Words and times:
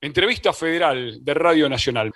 Entrevista 0.00 0.52
Federal 0.52 1.24
de 1.24 1.34
Radio 1.34 1.68
Nacional. 1.68 2.12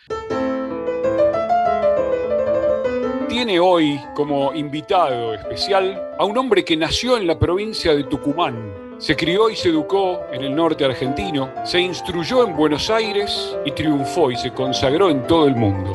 Tiene 3.28 3.58
hoy 3.58 4.00
como 4.14 4.54
invitado 4.54 5.34
especial 5.34 6.00
a 6.16 6.24
un 6.24 6.38
hombre 6.38 6.64
que 6.64 6.76
nació 6.76 7.16
en 7.16 7.26
la 7.26 7.36
provincia 7.36 7.92
de 7.92 8.04
Tucumán. 8.04 8.96
Se 8.98 9.16
crió 9.16 9.50
y 9.50 9.56
se 9.56 9.70
educó 9.70 10.20
en 10.32 10.44
el 10.44 10.54
norte 10.54 10.84
argentino, 10.84 11.52
se 11.64 11.80
instruyó 11.80 12.46
en 12.46 12.54
Buenos 12.54 12.88
Aires 12.88 13.56
y 13.64 13.72
triunfó 13.72 14.30
y 14.30 14.36
se 14.36 14.52
consagró 14.52 15.10
en 15.10 15.26
todo 15.26 15.48
el 15.48 15.56
mundo. 15.56 15.90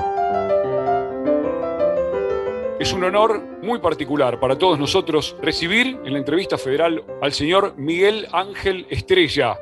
Es 2.82 2.92
un 2.92 3.06
honor 3.06 3.42
muy 3.64 3.80
particular 3.80 4.42
para 4.42 4.58
todos 4.58 4.78
nosotros 4.78 5.38
recibir 5.42 5.98
en 6.04 6.12
la 6.12 6.20
entrevista 6.20 6.58
federal 6.58 7.02
al 7.22 7.32
señor 7.32 7.76
Miguel 7.78 8.28
Ángel 8.34 8.86
Estrella, 8.90 9.58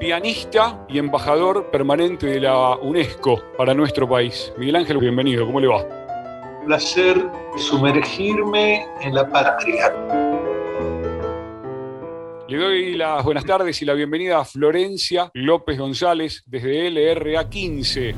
pianista 0.00 0.86
y 0.88 0.98
embajador 0.98 1.70
permanente 1.70 2.26
de 2.26 2.40
la 2.40 2.74
UNESCO 2.76 3.40
para 3.58 3.74
nuestro 3.74 4.08
país. 4.08 4.50
Miguel 4.56 4.76
Ángel, 4.76 4.96
bienvenido, 4.96 5.44
¿cómo 5.44 5.60
le 5.60 5.68
va? 5.68 5.84
Un 6.60 6.66
placer 6.66 7.22
sumergirme 7.58 8.86
en 9.02 9.14
la 9.14 9.28
patria. 9.28 9.92
Le 12.48 12.56
doy 12.58 12.96
las 12.96 13.22
buenas 13.22 13.44
tardes 13.44 13.80
y 13.82 13.84
la 13.84 13.92
bienvenida 13.92 14.38
a 14.40 14.44
Florencia 14.44 15.30
López 15.34 15.78
González 15.78 16.42
desde 16.46 16.90
LRA 16.90 17.48
15. 17.48 18.14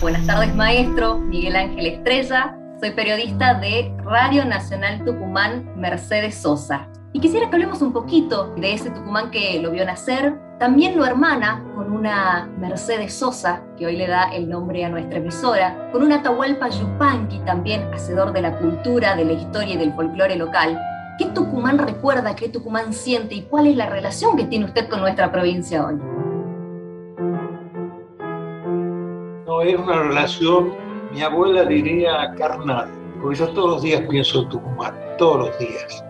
Buenas 0.00 0.26
tardes, 0.26 0.54
maestro. 0.54 1.18
Miguel 1.18 1.56
Ángel 1.56 1.86
Estrella. 1.86 2.56
Soy 2.80 2.92
periodista 2.92 3.54
de 3.54 3.92
Radio 4.04 4.44
Nacional 4.44 5.04
Tucumán, 5.04 5.72
Mercedes 5.76 6.36
Sosa. 6.36 6.88
Y 7.16 7.18
quisiera 7.18 7.48
que 7.48 7.56
hablemos 7.56 7.80
un 7.80 7.94
poquito 7.94 8.52
de 8.58 8.74
ese 8.74 8.90
Tucumán 8.90 9.30
que 9.30 9.58
lo 9.62 9.70
vio 9.70 9.86
nacer. 9.86 10.38
También 10.58 10.98
lo 10.98 11.06
hermana 11.06 11.64
con 11.74 11.90
una 11.90 12.46
Mercedes 12.58 13.14
Sosa, 13.14 13.62
que 13.78 13.86
hoy 13.86 13.96
le 13.96 14.06
da 14.06 14.24
el 14.34 14.50
nombre 14.50 14.84
a 14.84 14.90
nuestra 14.90 15.16
emisora, 15.16 15.88
con 15.92 16.02
una 16.02 16.16
Atahualpa 16.16 16.68
Yupanqui, 16.68 17.38
también 17.46 17.90
hacedor 17.94 18.34
de 18.34 18.42
la 18.42 18.58
cultura, 18.58 19.16
de 19.16 19.24
la 19.24 19.32
historia 19.32 19.76
y 19.76 19.76
del 19.78 19.94
folclore 19.94 20.36
local. 20.36 20.78
¿Qué 21.16 21.24
Tucumán 21.24 21.78
recuerda, 21.78 22.36
qué 22.36 22.50
Tucumán 22.50 22.92
siente 22.92 23.36
y 23.36 23.42
cuál 23.44 23.66
es 23.66 23.78
la 23.78 23.88
relación 23.88 24.36
que 24.36 24.44
tiene 24.44 24.66
usted 24.66 24.86
con 24.90 25.00
nuestra 25.00 25.32
provincia 25.32 25.86
hoy? 25.86 25.94
No, 29.46 29.62
es 29.62 29.78
una 29.78 30.02
relación, 30.02 30.70
mi 31.14 31.22
abuela 31.22 31.64
diría 31.64 32.34
carnal, 32.36 32.90
porque 33.22 33.38
yo 33.38 33.48
todos 33.54 33.70
los 33.70 33.82
días 33.82 34.02
pienso 34.02 34.42
en 34.42 34.50
Tucumán, 34.50 34.94
todos 35.16 35.46
los 35.46 35.58
días 35.58 36.05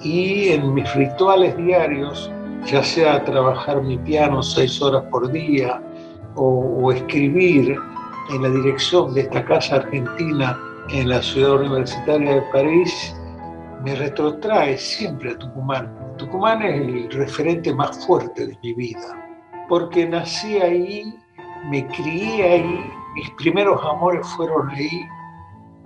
y 0.00 0.50
en 0.50 0.74
mis 0.74 0.92
rituales 0.94 1.56
diarios, 1.56 2.30
ya 2.66 2.82
sea 2.82 3.24
trabajar 3.24 3.82
mi 3.82 3.98
piano 3.98 4.42
seis 4.42 4.80
horas 4.80 5.04
por 5.10 5.30
día 5.30 5.82
o, 6.36 6.92
escribir 6.92 7.76
en 8.30 8.42
la 8.42 8.48
dirección 8.48 9.14
de 9.14 9.22
esta 9.22 9.44
casa 9.44 9.76
argentina 9.76 10.58
en 10.90 11.08
la 11.08 11.20
ciudad 11.22 11.60
universitaria 11.60 12.36
de 12.36 12.42
París, 12.52 13.14
me 13.84 13.94
retrotrae 13.94 14.78
siempre 14.78 15.32
a 15.32 15.38
Tucumán. 15.38 15.92
Tucumán 16.16 16.62
es 16.62 16.80
el 16.80 17.10
referente 17.10 17.74
más 17.74 18.06
fuerte 18.06 18.46
de 18.46 18.58
mi 18.62 18.74
vida, 18.74 19.34
porque 19.68 20.06
nací 20.06 20.58
ahí, 20.58 21.14
me 21.70 21.86
crié 21.88 22.42
ahí, 22.42 22.90
mis 23.14 23.30
primeros 23.32 23.80
amores 23.84 24.26
fueron 24.28 24.70
ahí, 24.70 25.06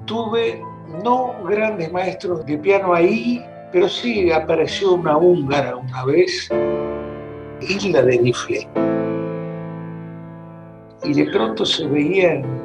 tuve 0.07 0.63
no 1.03 1.35
grandes 1.45 1.91
maestros 1.93 2.45
de 2.47 2.59
piano 2.59 2.95
ahí, 2.95 3.45
pero 3.73 3.89
sí 3.89 4.31
apareció 4.31 4.93
una 4.93 5.17
húngara 5.17 5.77
una 5.77 6.05
vez, 6.05 6.49
Isla 7.61 8.03
de 8.03 8.19
Nifle. 8.19 8.69
Y 11.05 11.15
de 11.15 11.25
pronto 11.33 11.65
se 11.65 11.87
veía 11.87 12.35
en, 12.35 12.63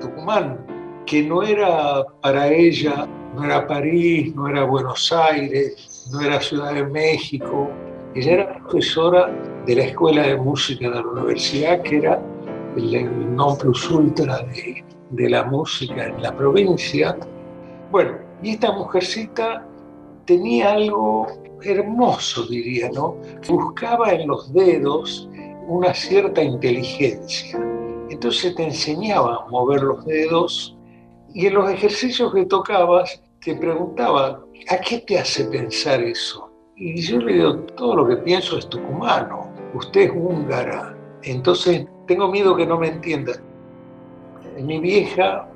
Tucumán 0.00 0.58
que 1.06 1.22
no 1.22 1.42
era 1.42 2.04
para 2.20 2.48
ella, 2.48 3.08
no 3.34 3.44
era 3.44 3.66
París, 3.66 4.34
no 4.34 4.48
era 4.48 4.64
Buenos 4.64 5.10
Aires, 5.10 6.08
no 6.12 6.20
era 6.20 6.40
Ciudad 6.40 6.74
de 6.74 6.84
México. 6.84 7.70
Ella 8.14 8.32
era 8.32 8.58
profesora 8.58 9.30
de 9.66 9.76
la 9.76 9.84
Escuela 9.84 10.22
de 10.26 10.36
Música 10.36 10.90
de 10.90 10.96
la 10.96 11.06
Universidad, 11.06 11.80
que 11.82 11.96
era 11.98 12.20
el, 12.76 13.34
non 13.34 13.56
plus 13.56 13.90
ultra 13.90 14.42
de, 14.42 14.84
de 15.10 15.30
la 15.30 15.44
música 15.44 16.06
en 16.06 16.22
la 16.22 16.36
provincia. 16.36 17.16
Bueno, 17.90 18.18
y 18.42 18.50
esta 18.50 18.70
mujercita 18.72 19.66
tenía 20.26 20.72
algo 20.72 21.26
hermoso, 21.62 22.46
diría, 22.46 22.90
¿no? 22.90 23.16
Buscaba 23.48 24.12
en 24.12 24.28
los 24.28 24.52
dedos 24.52 25.28
una 25.66 25.94
cierta 25.94 26.42
inteligencia. 26.42 27.58
Entonces 28.08 28.54
te 28.54 28.64
enseñaba 28.64 29.36
a 29.36 29.48
mover 29.48 29.82
los 29.82 30.04
dedos 30.04 30.76
y 31.32 31.46
en 31.46 31.54
los 31.54 31.70
ejercicios 31.70 32.34
que 32.34 32.44
tocabas 32.46 33.22
te 33.40 33.54
preguntaba, 33.54 34.44
¿a 34.68 34.78
qué 34.78 34.98
te 34.98 35.18
hace 35.18 35.44
pensar 35.44 36.02
eso? 36.02 36.50
Y 36.76 37.00
yo 37.00 37.18
le 37.18 37.34
digo, 37.34 37.56
todo 37.76 37.96
lo 37.96 38.08
que 38.08 38.16
pienso 38.16 38.58
es 38.58 38.68
tucumano, 38.68 39.52
usted 39.74 40.02
es 40.02 40.10
húngara, 40.10 40.96
entonces 41.22 41.86
tengo 42.06 42.28
miedo 42.28 42.56
que 42.56 42.66
no 42.66 42.78
me 42.78 42.88
entienda. 42.88 43.32
Mi 44.58 44.80
vieja 44.80 45.48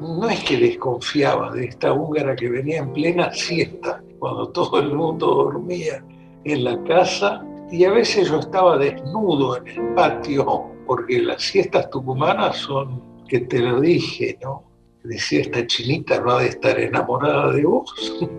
no 0.00 0.28
es 0.30 0.42
que 0.44 0.56
desconfiaba 0.56 1.52
de 1.52 1.66
esta 1.66 1.92
húngara 1.92 2.34
que 2.34 2.48
venía 2.48 2.78
en 2.78 2.92
plena 2.92 3.32
siesta, 3.32 4.02
cuando 4.18 4.48
todo 4.48 4.80
el 4.80 4.94
mundo 4.94 5.26
dormía 5.26 6.02
en 6.44 6.64
la 6.64 6.82
casa, 6.84 7.44
y 7.70 7.84
a 7.84 7.92
veces 7.92 8.28
yo 8.28 8.40
estaba 8.40 8.78
desnudo 8.78 9.58
en 9.58 9.68
el 9.68 9.94
patio, 9.94 10.64
porque 10.86 11.20
las 11.20 11.42
siestas 11.42 11.90
tucumanas 11.90 12.56
son, 12.56 13.02
que 13.28 13.40
te 13.40 13.60
lo 13.60 13.80
dije, 13.80 14.38
¿no? 14.42 14.64
Decía, 15.04 15.42
esta 15.42 15.66
chinita 15.66 16.20
no 16.20 16.32
ha 16.32 16.42
de 16.42 16.48
estar 16.48 16.78
enamorada 16.78 17.52
de 17.52 17.64
vos. 17.64 18.18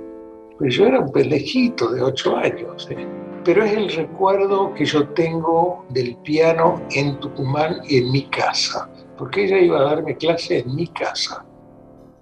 Pues 0.57 0.75
yo 0.75 0.85
era 0.85 0.99
un 0.99 1.11
pendejito 1.11 1.89
de 1.89 2.03
ocho 2.03 2.37
años, 2.37 2.87
¿eh? 2.91 3.07
pero 3.43 3.63
es 3.63 3.73
el 3.73 3.89
recuerdo 3.89 4.71
que 4.75 4.85
yo 4.85 5.07
tengo 5.09 5.83
del 5.89 6.15
piano 6.17 6.79
en 6.91 7.19
Tucumán 7.19 7.77
y 7.89 7.97
en 7.97 8.11
mi 8.11 8.21
casa, 8.27 8.87
porque 9.17 9.45
ella 9.45 9.57
iba 9.57 9.79
a 9.79 9.83
darme 9.85 10.15
clase 10.17 10.59
en 10.59 10.75
mi 10.75 10.85
casa 10.85 11.43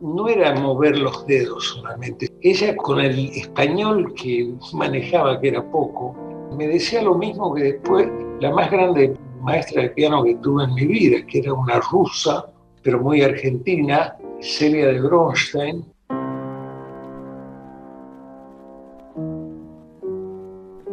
no 0.01 0.27
era 0.27 0.55
mover 0.55 0.97
los 0.97 1.25
dedos 1.27 1.69
solamente. 1.69 2.29
Ella 2.41 2.75
con 2.75 2.99
el 2.99 3.29
español 3.29 4.13
que 4.13 4.53
manejaba, 4.73 5.39
que 5.39 5.49
era 5.49 5.63
poco, 5.71 6.15
me 6.55 6.67
decía 6.67 7.01
lo 7.01 7.15
mismo 7.15 7.53
que 7.53 7.63
después 7.63 8.07
la 8.39 8.51
más 8.51 8.71
grande 8.71 9.15
maestra 9.41 9.83
de 9.83 9.89
piano 9.89 10.23
que 10.23 10.35
tuve 10.35 10.63
en 10.63 10.73
mi 10.73 10.85
vida, 10.85 11.25
que 11.25 11.39
era 11.39 11.53
una 11.53 11.79
rusa, 11.79 12.45
pero 12.83 12.99
muy 13.01 13.21
argentina, 13.21 14.15
Celia 14.39 14.87
de 14.87 15.01
Bronstein. 15.01 15.85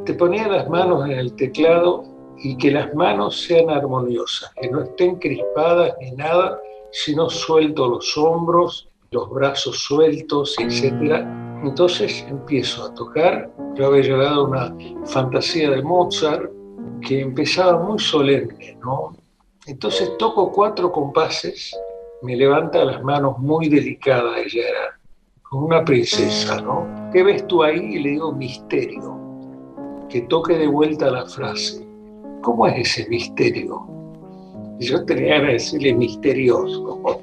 Te 0.04 0.14
ponía 0.14 0.46
las 0.46 0.68
manos 0.68 1.04
en 1.06 1.12
el 1.12 1.34
teclado 1.34 2.04
y 2.38 2.56
que 2.58 2.70
las 2.70 2.94
manos 2.94 3.40
sean 3.40 3.70
armoniosas, 3.70 4.52
que 4.60 4.70
no 4.70 4.82
estén 4.82 5.16
crispadas 5.16 5.94
ni 6.00 6.12
nada, 6.12 6.60
sino 6.92 7.28
suelto 7.28 7.88
los 7.88 8.16
hombros, 8.16 8.88
los 9.10 9.30
brazos 9.30 9.78
sueltos, 9.78 10.56
etc. 10.58 11.24
Entonces 11.62 12.24
empiezo 12.28 12.84
a 12.84 12.94
tocar. 12.94 13.50
Yo 13.74 13.86
había 13.86 14.02
llegado 14.02 14.40
a 14.40 14.48
una 14.48 14.76
fantasía 15.06 15.70
de 15.70 15.82
Mozart 15.82 16.50
que 17.00 17.20
empezaba 17.20 17.82
muy 17.82 17.98
solemne, 17.98 18.78
¿no? 18.82 19.16
Entonces 19.66 20.16
toco 20.18 20.52
cuatro 20.52 20.92
compases, 20.92 21.76
me 22.22 22.36
levanta 22.36 22.84
las 22.84 23.02
manos 23.02 23.38
muy 23.38 23.68
delicadas, 23.68 24.38
ella 24.38 24.68
era 24.68 25.00
como 25.42 25.66
una 25.66 25.84
princesa, 25.84 26.60
¿no? 26.60 26.86
¿Qué 27.12 27.22
ves 27.22 27.46
tú 27.46 27.62
ahí? 27.62 27.78
Y 27.78 27.98
le 27.98 28.10
digo 28.10 28.32
misterio. 28.32 29.20
Que 30.08 30.22
toque 30.22 30.56
de 30.56 30.68
vuelta 30.68 31.10
la 31.10 31.26
frase. 31.26 31.86
¿Cómo 32.42 32.66
es 32.66 32.78
ese 32.78 33.08
misterio? 33.08 33.86
yo 34.78 35.04
tenía 35.04 35.40
que 35.40 35.52
decirle 35.52 35.94
misterioso 35.94 37.00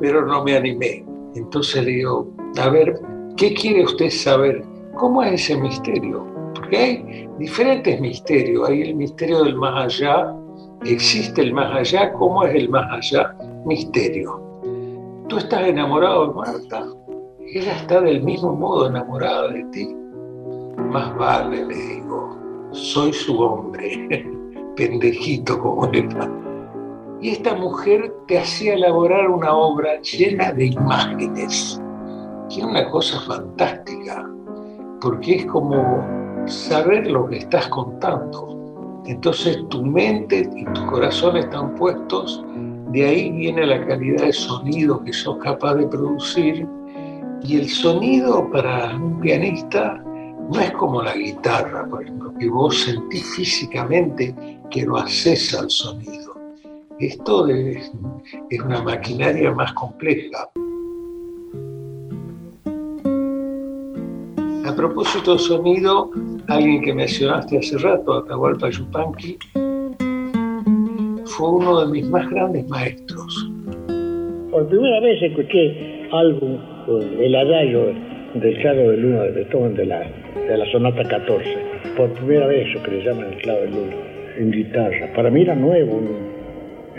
pero 0.00 0.24
no 0.24 0.44
me 0.44 0.56
animé. 0.56 1.04
Entonces 1.34 1.84
le 1.84 1.90
digo, 1.90 2.28
a 2.58 2.68
ver, 2.68 3.00
¿qué 3.36 3.54
quiere 3.54 3.84
usted 3.84 4.10
saber? 4.10 4.64
¿Cómo 4.96 5.22
es 5.22 5.34
ese 5.42 5.56
misterio? 5.56 6.26
Porque 6.54 6.76
hay 6.76 7.28
diferentes 7.38 8.00
misterios. 8.00 8.68
Hay 8.68 8.82
el 8.82 8.96
misterio 8.96 9.44
del 9.44 9.56
más 9.56 9.94
allá, 9.94 10.34
existe 10.84 11.42
el 11.42 11.52
más 11.52 11.74
allá, 11.74 12.12
¿cómo 12.12 12.44
es 12.44 12.54
el 12.54 12.68
más 12.68 12.90
allá? 12.90 13.36
Misterio. 13.64 14.40
¿Tú 15.28 15.38
estás 15.38 15.68
enamorado 15.68 16.28
de 16.28 16.34
Marta? 16.34 16.86
Ella 17.54 17.76
está 17.76 18.00
del 18.00 18.22
mismo 18.22 18.54
modo 18.54 18.88
enamorada 18.88 19.48
de 19.48 19.64
ti. 19.72 19.94
Más 20.76 21.16
vale, 21.16 21.66
le 21.66 21.74
digo, 21.74 22.36
soy 22.72 23.12
su 23.12 23.38
hombre, 23.40 24.26
pendejito 24.76 25.58
como 25.60 25.86
era. 25.92 26.47
Y 27.20 27.30
esta 27.30 27.54
mujer 27.54 28.14
te 28.28 28.38
hacía 28.38 28.74
elaborar 28.74 29.28
una 29.28 29.52
obra 29.52 30.00
llena 30.02 30.52
de 30.52 30.66
imágenes, 30.66 31.80
que 32.48 32.60
es 32.60 32.64
una 32.64 32.88
cosa 32.90 33.20
fantástica, 33.20 34.30
porque 35.00 35.36
es 35.36 35.46
como 35.46 36.04
saber 36.46 37.10
lo 37.10 37.28
que 37.28 37.38
estás 37.38 37.66
contando. 37.68 39.02
Entonces 39.06 39.58
tu 39.68 39.84
mente 39.84 40.48
y 40.54 40.64
tu 40.66 40.86
corazón 40.86 41.36
están 41.36 41.74
puestos, 41.74 42.44
de 42.92 43.04
ahí 43.04 43.30
viene 43.32 43.66
la 43.66 43.84
calidad 43.86 44.24
de 44.24 44.32
sonido 44.32 45.02
que 45.04 45.12
sos 45.12 45.38
capaz 45.38 45.74
de 45.74 45.86
producir. 45.88 46.66
Y 47.42 47.56
el 47.56 47.68
sonido 47.68 48.48
para 48.50 48.96
un 48.96 49.20
pianista 49.20 50.02
no 50.50 50.60
es 50.60 50.70
como 50.72 51.02
la 51.02 51.14
guitarra, 51.14 51.86
por 51.86 52.02
ejemplo, 52.02 52.32
que 52.38 52.48
vos 52.48 52.80
sentís 52.80 53.24
físicamente 53.34 54.34
que 54.70 54.86
lo 54.86 54.96
haces 54.96 55.54
al 55.54 55.68
sonido. 55.68 56.27
Esto 57.00 57.46
es, 57.46 57.92
una 58.64 58.82
maquinaria 58.82 59.52
más 59.52 59.72
compleja. 59.74 60.50
A 64.66 64.74
propósito 64.74 65.34
de 65.34 65.38
sonido, 65.38 66.10
alguien 66.48 66.82
que 66.82 66.92
mencionaste 66.92 67.58
hace 67.58 67.78
rato, 67.78 68.14
Atahualpa 68.14 68.70
Yupanqui, 68.70 69.38
fue 71.24 71.50
uno 71.50 71.82
de 71.82 71.92
mis 71.92 72.08
más 72.10 72.28
grandes 72.30 72.68
maestros. 72.68 73.48
Por 74.50 74.66
primera 74.68 75.00
vez 75.00 75.22
escuché 75.22 76.08
algo, 76.10 76.58
el 77.20 77.34
adagio 77.36 77.94
del 78.34 78.58
Claro 78.60 78.90
de 78.90 78.96
Luna 78.96 79.22
de 79.22 79.30
Beethoven 79.30 79.74
de 79.76 79.86
la, 79.86 80.00
de 80.00 80.58
la 80.58 80.66
Sonata 80.72 81.04
14. 81.04 81.58
Por 81.96 82.12
primera 82.14 82.48
vez 82.48 82.66
eso 82.68 82.82
que 82.82 82.90
le 82.90 83.04
llaman 83.04 83.32
el 83.32 83.38
Claro 83.40 83.60
de 83.60 83.70
Luna, 83.70 83.96
en 84.36 84.50
guitarra. 84.50 85.12
Para 85.14 85.30
mí 85.30 85.42
era 85.42 85.54
nuevo, 85.54 86.00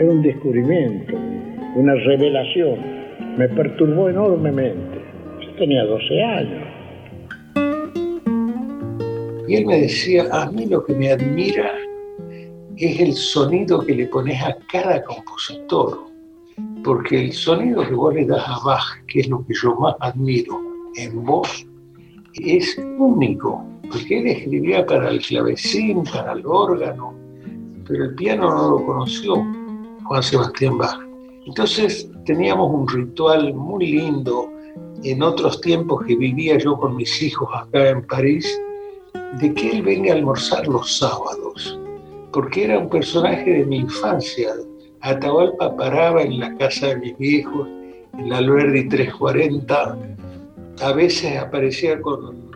era 0.00 0.10
un 0.10 0.22
descubrimiento, 0.22 1.14
una 1.76 1.94
revelación. 1.94 2.78
Me 3.36 3.48
perturbó 3.50 4.08
enormemente. 4.08 4.98
Yo 5.40 5.54
tenía 5.56 5.84
12 5.84 6.22
años 6.22 6.66
y 9.46 9.56
él 9.56 9.66
me 9.66 9.80
decía, 9.80 10.26
a 10.30 10.50
mí 10.52 10.66
lo 10.66 10.84
que 10.84 10.94
me 10.94 11.10
admira 11.10 11.72
es 12.76 13.00
el 13.00 13.12
sonido 13.12 13.84
que 13.84 13.96
le 13.96 14.06
pones 14.06 14.40
a 14.42 14.56
cada 14.72 15.02
compositor, 15.02 16.06
porque 16.84 17.24
el 17.24 17.32
sonido 17.32 17.82
que 17.86 17.94
vos 17.94 18.14
le 18.14 18.26
das 18.26 18.44
a 18.46 18.64
Bach, 18.64 19.04
que 19.08 19.20
es 19.20 19.28
lo 19.28 19.44
que 19.44 19.54
yo 19.60 19.74
más 19.74 19.96
admiro 20.00 20.56
en 20.96 21.24
vos, 21.24 21.66
es 22.34 22.78
único, 22.96 23.66
porque 23.90 24.20
él 24.20 24.28
escribía 24.28 24.86
para 24.86 25.10
el 25.10 25.20
clavecín, 25.20 26.04
para 26.04 26.32
el 26.32 26.46
órgano, 26.46 27.12
pero 27.88 28.04
el 28.04 28.14
piano 28.14 28.54
no 28.54 28.70
lo 28.70 28.86
conoció 28.86 29.59
Juan 30.10 30.24
Sebastián 30.24 30.76
Bach. 30.76 30.98
Entonces 31.46 32.10
teníamos 32.26 32.68
un 32.74 32.88
ritual 32.88 33.54
muy 33.54 33.92
lindo 33.92 34.50
en 35.04 35.22
otros 35.22 35.60
tiempos 35.60 36.04
que 36.04 36.16
vivía 36.16 36.58
yo 36.58 36.76
con 36.76 36.96
mis 36.96 37.22
hijos 37.22 37.48
acá 37.54 37.90
en 37.90 38.04
París, 38.08 38.60
de 39.40 39.54
que 39.54 39.70
él 39.70 39.82
venga 39.82 40.12
a 40.12 40.16
almorzar 40.16 40.66
los 40.66 40.98
sábados, 40.98 41.78
porque 42.32 42.64
era 42.64 42.80
un 42.80 42.88
personaje 42.88 43.58
de 43.58 43.66
mi 43.66 43.76
infancia. 43.76 44.50
Atahualpa 45.02 45.76
paraba 45.76 46.22
en 46.22 46.40
la 46.40 46.56
casa 46.56 46.88
de 46.88 46.96
mis 46.96 47.16
viejos, 47.16 47.68
en 48.18 48.30
la 48.30 48.38
Alberdi 48.38 48.88
340, 48.88 49.96
a 50.82 50.92
veces 50.92 51.38
aparecía 51.38 52.00
con 52.00 52.50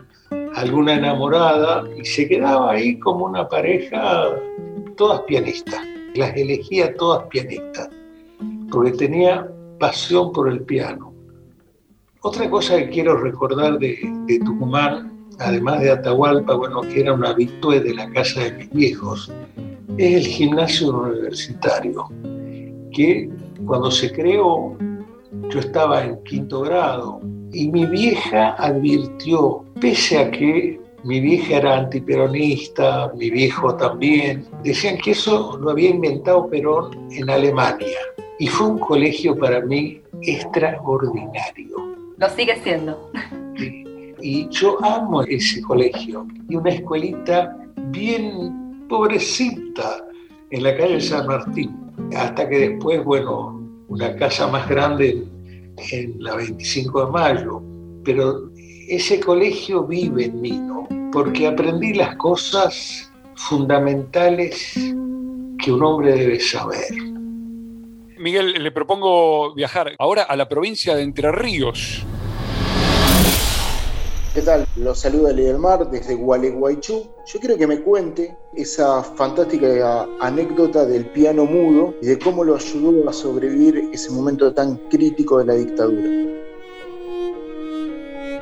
alguna 0.55 0.95
enamorada 0.95 1.85
y 1.97 2.03
se 2.03 2.27
quedaba 2.27 2.73
ahí 2.73 2.99
como 2.99 3.27
una 3.27 3.47
pareja, 3.47 4.41
todas 4.97 5.21
pianistas, 5.21 5.94
las 6.15 6.35
elegía 6.35 6.95
todas 6.95 7.27
pianistas, 7.27 7.89
porque 8.71 8.91
tenía 8.91 9.49
pasión 9.79 10.31
por 10.31 10.49
el 10.49 10.61
piano. 10.61 11.13
Otra 12.21 12.49
cosa 12.49 12.77
que 12.77 12.89
quiero 12.89 13.17
recordar 13.17 13.77
de, 13.77 13.97
Tucumán 14.43 15.11
además 15.39 15.81
de 15.81 15.91
Atahualpa, 15.91 16.55
bueno, 16.55 16.81
que 16.81 17.01
era 17.01 17.13
un 17.13 17.25
habitué 17.25 17.81
de 17.81 17.93
la 17.93 18.09
casa 18.11 18.43
de 18.43 18.53
mis 18.53 18.69
viejos, 18.71 19.31
es 19.97 20.15
el 20.15 20.25
gimnasio 20.25 20.97
universitario, 20.97 22.09
que 22.91 23.29
cuando 23.65 23.91
se 23.91 24.11
creó, 24.11 24.77
yo 25.49 25.59
estaba 25.59 26.03
en 26.03 26.23
quinto 26.23 26.61
grado 26.61 27.21
y 27.51 27.69
mi 27.69 27.85
vieja 27.85 28.55
advirtió, 28.57 29.63
pese 29.79 30.19
a 30.19 30.31
que 30.31 30.79
mi 31.05 31.19
vieja 31.19 31.57
era 31.57 31.77
antiperonista, 31.77 33.11
mi 33.15 33.29
viejo 33.29 33.75
también, 33.75 34.43
decían 34.63 34.97
que 34.97 35.11
eso 35.11 35.55
lo 35.61 35.69
había 35.69 35.91
inventado 35.91 36.49
Perón 36.49 37.07
en 37.11 37.29
Alemania 37.29 37.99
y 38.39 38.47
fue 38.47 38.67
un 38.69 38.79
colegio 38.79 39.37
para 39.37 39.61
mí 39.61 40.01
extraordinario. 40.23 41.95
Lo 42.17 42.29
sigue 42.29 42.55
siendo. 42.63 43.11
Y 44.19 44.49
yo 44.49 44.83
amo 44.83 45.21
ese 45.21 45.61
colegio. 45.61 46.25
Y 46.49 46.55
una 46.55 46.71
escuelita 46.71 47.55
bien 47.91 48.87
pobrecita 48.89 50.03
en 50.49 50.63
la 50.63 50.75
calle 50.75 50.99
San 50.99 51.27
Martín. 51.27 51.75
Hasta 52.15 52.49
que 52.49 52.69
después, 52.69 53.03
bueno, 53.03 53.61
una 53.89 54.15
casa 54.15 54.47
más 54.47 54.67
grande 54.67 55.23
en 55.91 56.23
la 56.23 56.35
25 56.35 57.05
de 57.05 57.11
mayo. 57.11 57.61
Pero 58.03 58.49
ese 58.89 59.19
colegio 59.19 59.83
vive 59.83 60.25
en 60.25 60.41
mí, 60.41 60.51
¿no? 60.51 60.87
Porque 61.15 61.47
aprendí 61.47 61.93
las 61.93 62.17
cosas 62.17 63.09
fundamentales 63.35 64.73
que 65.63 65.71
un 65.71 65.81
hombre 65.81 66.11
debe 66.11 66.41
saber. 66.41 66.91
Miguel, 68.17 68.61
le 68.61 68.69
propongo 68.73 69.55
viajar 69.55 69.93
ahora 69.97 70.23
a 70.23 70.35
la 70.35 70.49
provincia 70.49 70.93
de 70.93 71.03
Entre 71.03 71.31
Ríos. 71.31 72.05
¿Qué 74.33 74.41
tal? 74.41 74.65
Los 74.75 74.99
saluda 74.99 75.31
del 75.31 75.57
Mar 75.57 75.89
desde 75.89 76.15
Gualeguaychú. 76.15 77.09
Yo 77.25 77.39
quiero 77.39 77.57
que 77.57 77.65
me 77.65 77.79
cuente 77.79 78.35
esa 78.53 79.01
fantástica 79.01 80.09
anécdota 80.19 80.85
del 80.85 81.05
piano 81.05 81.45
mudo 81.45 81.93
y 82.01 82.07
de 82.07 82.19
cómo 82.19 82.43
lo 82.43 82.57
ayudó 82.57 83.09
a 83.09 83.13
sobrevivir 83.13 83.89
ese 83.93 84.11
momento 84.11 84.53
tan 84.53 84.75
crítico 84.89 85.39
de 85.39 85.45
la 85.45 85.53
dictadura. 85.53 86.09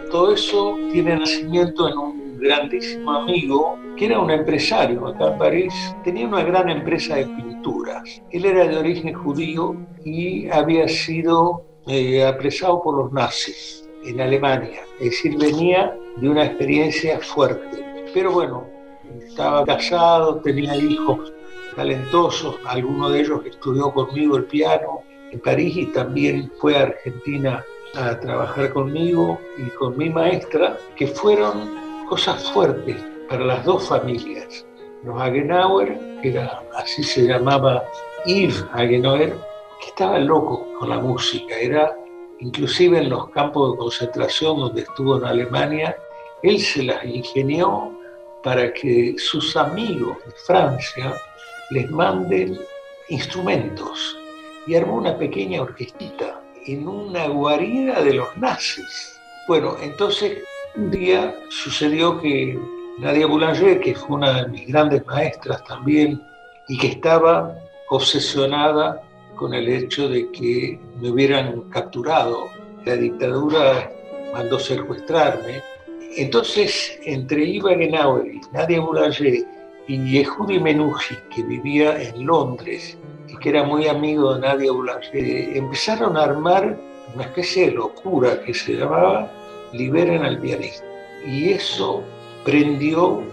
Todo 0.10 0.34
eso 0.34 0.76
tiene 0.92 1.20
nacimiento 1.20 1.88
en 1.88 1.98
un 2.00 2.23
grandísimo 2.44 3.12
amigo 3.12 3.80
que 3.98 4.06
era 4.06 4.20
un 4.20 4.30
empresario 4.30 5.08
acá 5.08 5.28
en 5.28 5.38
París. 5.38 5.74
Tenía 6.04 6.28
una 6.28 6.44
gran 6.44 6.70
empresa 6.70 7.16
de 7.16 7.26
pinturas. 7.26 8.22
Él 8.32 8.46
era 8.46 8.68
de 8.68 8.78
origen 8.78 9.14
judío 9.14 9.76
y 10.04 10.50
había 10.50 10.88
sido 10.88 11.66
eh, 11.88 12.24
apresado 12.26 12.82
por 12.84 12.98
los 12.98 13.12
nazis 13.14 13.90
en 14.06 14.20
Alemania. 14.20 14.82
Es 15.00 15.12
decir, 15.12 15.38
venía 15.38 15.96
de 16.18 16.30
una 16.30 16.46
experiencia 16.46 17.20
fuerte. 17.20 17.84
Pero 18.14 18.32
bueno, 18.32 18.68
estaba 19.26 19.66
casado, 19.66 20.42
tenía 20.42 20.76
hijos 20.76 21.34
talentosos, 21.76 22.56
alguno 22.66 23.10
de 23.10 23.22
ellos 23.22 23.46
estudió 23.46 23.92
conmigo 23.92 24.38
el 24.38 24.46
piano 24.46 25.02
en 25.32 25.40
París 25.40 25.76
y 25.76 25.86
también 25.88 26.52
fue 26.60 26.78
a 26.78 26.84
Argentina 26.84 27.66
a 27.96 28.20
trabajar 28.20 28.74
conmigo 28.74 29.40
y 29.58 29.70
con 29.72 29.98
mi 29.98 30.10
maestra, 30.10 30.78
que 30.96 31.08
fueron 31.08 31.83
cosas 32.14 32.48
fuertes 32.52 32.96
para 33.28 33.44
las 33.44 33.66
dos 33.66 33.88
familias. 33.90 34.64
Los 35.04 35.20
Agenauer, 35.20 35.98
que 36.22 36.30
era, 36.30 36.62
así 36.76 37.02
se 37.02 37.24
llamaba 37.24 37.84
Yves 38.28 38.64
Agenauer, 38.72 39.36
que 39.82 39.88
estaba 39.88 40.20
loco 40.20 40.68
con 40.78 40.90
la 40.90 41.00
música, 41.00 41.58
era 41.58 41.98
inclusive 42.40 43.00
en 43.00 43.10
los 43.10 43.30
campos 43.30 43.72
de 43.72 43.78
concentración 43.80 44.60
donde 44.60 44.82
estuvo 44.82 45.18
en 45.18 45.26
Alemania, 45.26 45.98
él 46.44 46.60
se 46.60 46.84
las 46.84 47.04
ingenió 47.04 47.92
para 48.44 48.72
que 48.72 49.16
sus 49.18 49.58
amigos 49.58 50.16
de 50.24 50.32
Francia 50.46 51.16
les 51.72 51.90
manden 51.90 52.60
instrumentos 53.10 54.16
y 54.68 54.76
armó 54.76 54.98
una 54.98 55.18
pequeña 55.18 55.64
orquestita 55.64 56.40
en 56.68 56.88
una 56.88 57.26
guarida 57.26 58.04
de 58.04 58.14
los 58.14 58.38
nazis. 58.38 59.20
Bueno, 59.48 59.78
entonces 59.82 60.44
un 60.76 60.90
día 60.90 61.36
sucedió 61.50 62.20
que 62.20 62.60
Nadia 63.00 63.28
Boulanger, 63.28 63.80
que 63.80 63.96
fue 63.96 64.18
una 64.18 64.42
de 64.44 64.50
mis 64.50 64.68
grandes 64.68 65.06
maestras 65.06 65.64
también 65.66 66.22
y 66.68 66.78
que 66.78 66.88
estaba 66.88 67.56
obsesionada 67.90 69.02
con 69.36 69.54
el 69.54 69.68
hecho 69.68 70.10
de 70.10 70.32
que 70.32 70.80
me 71.00 71.10
hubieran 71.10 71.62
capturado. 71.70 72.48
La 72.86 72.96
dictadura 72.96 73.92
mandó 74.34 74.60
secuestrarme. 74.60 75.62
Entonces, 76.18 77.00
entre 77.04 77.44
Ivan 77.44 77.80
Genauer 77.80 78.28
y 78.28 78.42
Nadia 78.52 78.80
Boulanger 78.80 79.46
y 79.88 80.12
Yehudi 80.12 80.60
Menuhi, 80.60 81.18
que 81.34 81.44
vivía 81.44 82.02
en 82.02 82.26
Londres 82.26 82.98
y 83.28 83.38
que 83.38 83.50
era 83.50 83.64
muy 83.64 83.88
amigo 83.88 84.36
de 84.36 84.42
Nadia 84.42 84.72
Boulanger, 84.72 85.58
empezaron 85.58 86.18
a 86.18 86.24
armar 86.24 86.78
una 87.14 87.24
especie 87.24 87.68
de 87.68 87.72
locura 87.74 88.42
que 88.44 88.54
se 88.54 88.74
llamaba 88.74 89.32
Liberen 89.74 90.24
al 90.24 90.40
pianista. 90.40 90.86
Y 91.26 91.52
eso 91.52 92.04
prendió 92.46 93.24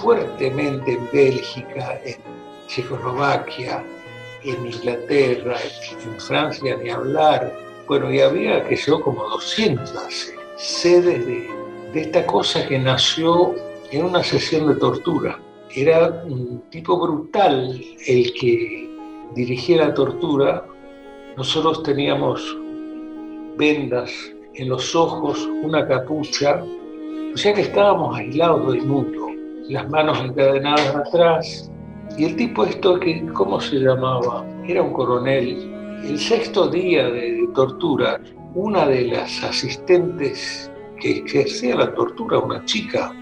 fuertemente 0.00 0.92
en 0.92 1.08
Bélgica, 1.12 2.00
en 2.04 2.16
Checoslovaquia, 2.68 3.84
en 4.44 4.66
Inglaterra, 4.66 5.56
en 6.04 6.20
Francia 6.20 6.76
ni 6.82 6.90
hablar. 6.90 7.52
Bueno, 7.86 8.12
y 8.12 8.20
había, 8.20 8.64
que 8.64 8.76
yo, 8.76 9.00
como 9.00 9.22
200 9.28 10.32
sedes 10.56 11.26
de, 11.26 11.48
de 11.92 12.00
esta 12.00 12.26
cosa 12.26 12.66
que 12.66 12.78
nació 12.78 13.54
en 13.90 14.04
una 14.04 14.22
sesión 14.22 14.68
de 14.68 14.76
tortura 14.76 15.38
era 15.76 16.22
un 16.24 16.62
tipo 16.70 16.98
brutal 16.98 17.80
el 18.06 18.32
que 18.34 18.88
dirigía 19.34 19.86
la 19.86 19.94
tortura. 19.94 20.64
Nosotros 21.36 21.82
teníamos 21.82 22.56
vendas 23.56 24.12
en 24.54 24.68
los 24.68 24.94
ojos, 24.94 25.48
una 25.62 25.86
capucha, 25.86 26.62
o 27.34 27.36
sea 27.36 27.52
que 27.54 27.62
estábamos 27.62 28.16
aislados 28.16 28.72
del 28.72 28.86
mundo, 28.86 29.26
las 29.68 29.88
manos 29.90 30.18
encadenadas 30.20 30.94
atrás. 30.94 31.70
Y 32.16 32.26
el 32.26 32.36
tipo 32.36 32.64
esto, 32.64 33.00
que, 33.00 33.26
¿cómo 33.32 33.60
se 33.60 33.76
llamaba? 33.76 34.46
Era 34.66 34.82
un 34.82 34.92
coronel. 34.92 35.72
El 36.04 36.18
sexto 36.18 36.68
día 36.68 37.08
de 37.08 37.48
tortura, 37.54 38.20
una 38.54 38.86
de 38.86 39.06
las 39.06 39.42
asistentes 39.42 40.70
que 41.00 41.22
ejercía 41.24 41.76
la 41.76 41.94
tortura, 41.94 42.38
una 42.38 42.64
chica, 42.66 43.12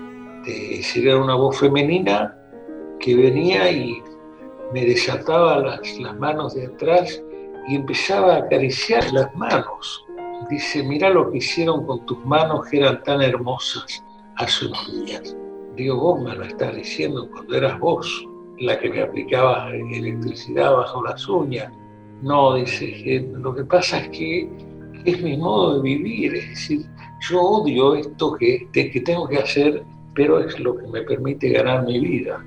de, 0.45 0.85
era 0.97 1.17
una 1.17 1.35
voz 1.35 1.59
femenina 1.59 2.37
que 3.01 3.15
venía 3.15 3.71
y 3.71 4.03
me 4.75 4.85
desataba 4.85 5.59
las, 5.59 5.99
las 5.99 6.19
manos 6.19 6.55
de 6.55 6.67
atrás 6.67 7.23
y 7.69 7.77
empezaba 7.77 8.35
a 8.35 8.39
acariciar 8.39 9.05
las 9.13 9.35
manos. 9.37 10.05
Dice, 10.51 10.83
mira 10.83 11.11
lo 11.11 11.31
que 11.31 11.39
hicieron 11.39 11.87
con 11.87 12.05
tus 12.07 12.25
manos 12.25 12.67
que 12.69 12.79
eran 12.79 13.03
tan 13.03 13.23
hermosas 13.23 14.05
hace 14.37 14.67
unos 14.67 15.07
días. 15.07 15.37
Digo, 15.77 15.97
vos 15.97 16.23
me 16.23 16.35
lo 16.35 16.45
estás 16.45 16.75
diciendo 16.75 17.29
cuando 17.31 17.57
eras 17.57 17.79
vos 17.81 18.29
la 18.59 18.79
que 18.79 18.91
me 18.91 19.03
aplicaba 19.03 19.71
electricidad 19.71 20.73
bajo 20.73 21.03
las 21.05 21.27
uñas. 21.29 21.73
No, 22.23 22.55
dice, 22.55 23.27
lo 23.33 23.55
que 23.55 23.65
pasa 23.65 23.99
es 23.99 24.09
que 24.11 24.49
es 25.05 25.23
mi 25.23 25.37
modo 25.37 25.77
de 25.77 25.83
vivir, 25.83 26.35
es 26.35 26.49
decir, 26.51 26.87
yo 27.29 27.41
odio 27.41 27.95
esto 27.95 28.35
que, 28.35 28.69
que 28.73 29.01
tengo 29.01 29.29
que 29.29 29.39
hacer, 29.39 29.85
pero 30.15 30.39
es 30.41 30.59
lo 30.61 30.77
que 30.77 30.87
me 30.89 31.03
permite 31.03 31.51
ganar 31.51 31.85
mi 31.85 31.99
vida. 31.99 32.45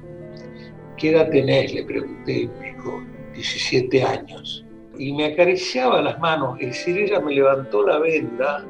¿Qué 0.97 1.11
edad 1.11 1.29
tenés? 1.29 1.73
Le 1.73 1.83
pregunté, 1.83 2.49
me 2.59 2.73
dijo, 2.73 3.01
17 3.33 4.03
años. 4.03 4.64
Y 4.97 5.13
me 5.13 5.25
acariciaba 5.25 6.01
las 6.01 6.19
manos, 6.19 6.57
es 6.59 6.67
decir, 6.67 6.97
ella 6.97 7.19
me 7.19 7.33
levantó 7.33 7.85
la 7.85 7.99
venda 7.99 8.65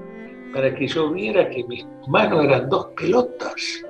para 0.54 0.74
que 0.74 0.88
yo 0.88 1.12
viera 1.12 1.50
que 1.50 1.64
mis 1.66 1.86
manos 2.08 2.46
eran 2.46 2.70
dos 2.70 2.88
pelotas, 2.96 3.84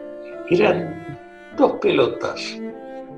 eran 0.49 1.17
dos 1.57 1.73
pelotas, 1.73 2.59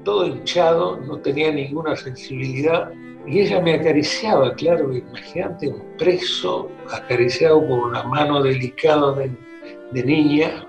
todo 0.04 0.28
hinchado, 0.28 0.98
no 0.98 1.18
tenía 1.20 1.52
ninguna 1.52 1.96
sensibilidad. 1.96 2.92
Y 3.26 3.42
ella 3.42 3.60
me 3.60 3.74
acariciaba, 3.74 4.54
claro, 4.54 4.96
imagínate 4.96 5.68
un 5.68 5.82
preso 5.98 6.70
acariciado 6.92 7.60
por 7.68 7.88
una 7.88 8.04
mano 8.04 8.42
delicada 8.42 9.14
de, 9.14 10.04
niña. 10.04 10.66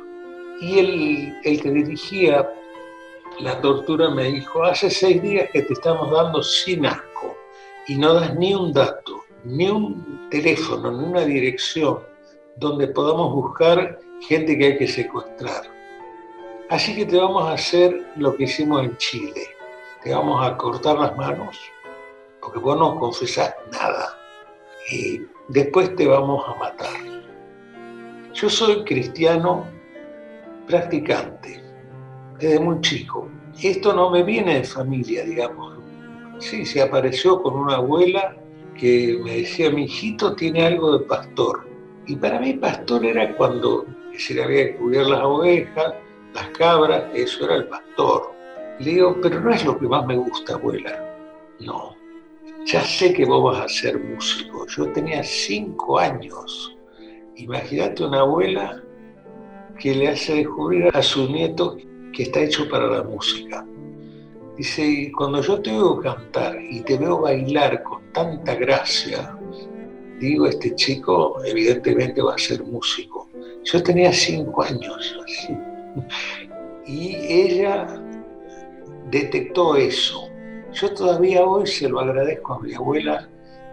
Y 0.61 0.79
el, 0.79 1.35
el 1.45 1.63
que 1.63 1.71
dirigía 1.71 2.49
la 3.41 3.61
tortura 3.61 4.11
me 4.11 4.25
dijo, 4.25 4.65
hace 4.65 4.91
seis 4.91 5.23
días 5.23 5.49
que 5.53 5.63
te 5.63 5.73
estamos 5.73 6.11
dando 6.11 6.43
sin 6.43 6.87
asco 6.87 7.38
y 7.89 7.97
no 7.97 8.15
das 8.15 8.35
ni 8.37 8.55
un 8.55 8.73
dato, 8.73 9.25
ni 9.45 9.69
un 9.69 10.29
teléfono, 10.31 10.93
ni 10.93 11.05
una 11.05 11.23
dirección 11.23 12.01
donde 12.57 12.89
podamos 12.89 13.33
buscar 13.33 13.99
gente 14.21 14.59
que 14.59 14.67
hay 14.67 14.79
que 14.79 14.87
secuestrar. 14.87 15.63
Así 16.69 16.95
que 16.95 17.07
te 17.07 17.17
vamos 17.17 17.49
a 17.49 17.55
hacer 17.55 18.07
lo 18.17 18.37
que 18.37 18.45
hicimos 18.45 18.83
en 18.85 18.97
Chile. 18.99 19.43
Te 20.03 20.15
vamos 20.15 20.47
a 20.47 20.57
cortar 20.57 20.99
las 20.99 21.17
manos, 21.17 21.59
porque 22.41 22.59
vos 22.59 22.79
no 22.79 22.99
confesás 22.99 23.55
nada. 23.73 24.19
Y 24.93 25.23
después 25.49 25.97
te 25.97 26.07
vamos 26.07 26.45
a 26.47 26.55
matar. 26.59 27.01
Yo 28.35 28.51
soy 28.51 28.85
cristiano 28.85 29.67
practicante 30.67 31.63
desde 32.39 32.61
muy 32.61 32.81
chico. 32.83 33.29
Esto 33.63 33.95
no 33.95 34.11
me 34.11 34.23
viene 34.23 34.57
de 34.57 34.65
familia, 34.65 35.25
digamos. 35.25 35.78
Sí, 36.39 36.65
se 36.65 36.83
apareció 36.83 37.43
con 37.43 37.55
una 37.55 37.77
abuela 37.77 38.37
que 38.79 39.19
me 39.23 39.39
decía, 39.39 39.71
mi 39.71 39.85
hijito 39.85 40.35
tiene 40.35 40.67
algo 40.67 40.99
de 40.99 41.05
pastor. 41.05 41.69
Y 42.07 42.17
para 42.17 42.41
mí 42.41 42.55
pastor 42.55 43.05
era 43.05 43.37
cuando 43.37 43.85
se 44.17 44.35
le 44.35 44.45
había 44.45 44.67
que 44.67 44.77
cuidar 44.77 45.07
las 45.07 45.23
ovejas, 45.23 45.95
las 46.35 46.49
cabras, 46.51 47.05
eso 47.15 47.45
era 47.45 47.57
el 47.57 47.69
pastor. 47.69 48.33
Le 48.79 48.93
digo, 48.93 49.17
pero 49.21 49.41
no 49.41 49.51
es 49.51 49.65
lo 49.65 49.79
que 49.79 49.89
más 49.89 50.07
me 50.07 50.17
gusta, 50.17 50.55
abuela. 50.55 51.05
No, 51.61 51.97
ya 52.65 52.83
sé 52.83 53.13
que 53.13 53.25
vos 53.25 53.43
vas 53.43 53.65
a 53.65 53.69
ser 53.69 53.99
músico. 53.99 54.67
Yo 54.67 54.93
tenía 54.93 55.23
cinco 55.25 55.99
años. 55.99 56.77
Imagínate 57.37 58.05
una 58.05 58.21
abuela 58.21 58.83
que 59.79 59.95
le 59.95 60.09
hace 60.09 60.35
descubrir 60.37 60.91
a 60.95 61.03
su 61.03 61.29
nieto 61.31 61.77
que 62.13 62.25
está 62.25 62.41
hecho 62.41 62.69
para 62.69 62.87
la 62.87 63.03
música. 63.03 63.67
Dice, 64.59 65.13
cuando 65.17 65.41
yo 65.41 65.63
te 65.63 65.71
veo 65.71 66.01
cantar 66.01 66.61
y 66.61 66.81
te 66.81 66.99
veo 66.99 67.21
bailar 67.21 67.81
con 67.85 68.03
tanta 68.13 68.57
gracia, 68.57 69.39
digo, 70.19 70.47
este 70.47 70.75
chico 70.75 71.37
evidentemente 71.45 72.21
va 72.21 72.35
a 72.35 72.39
ser 72.39 72.65
músico. 72.65 73.29
Yo 73.63 73.81
tenía 73.85 74.13
cinco 74.13 74.65
años 74.65 75.17
así. 75.25 75.57
Y 76.87 77.15
ella 77.15 77.87
detectó 79.13 79.77
eso. 79.77 80.29
Yo 80.73 80.93
todavía 80.93 81.45
hoy 81.45 81.65
se 81.65 81.89
lo 81.89 82.01
agradezco 82.01 82.55
a 82.55 82.61
mi 82.61 82.75
abuela 82.75 83.29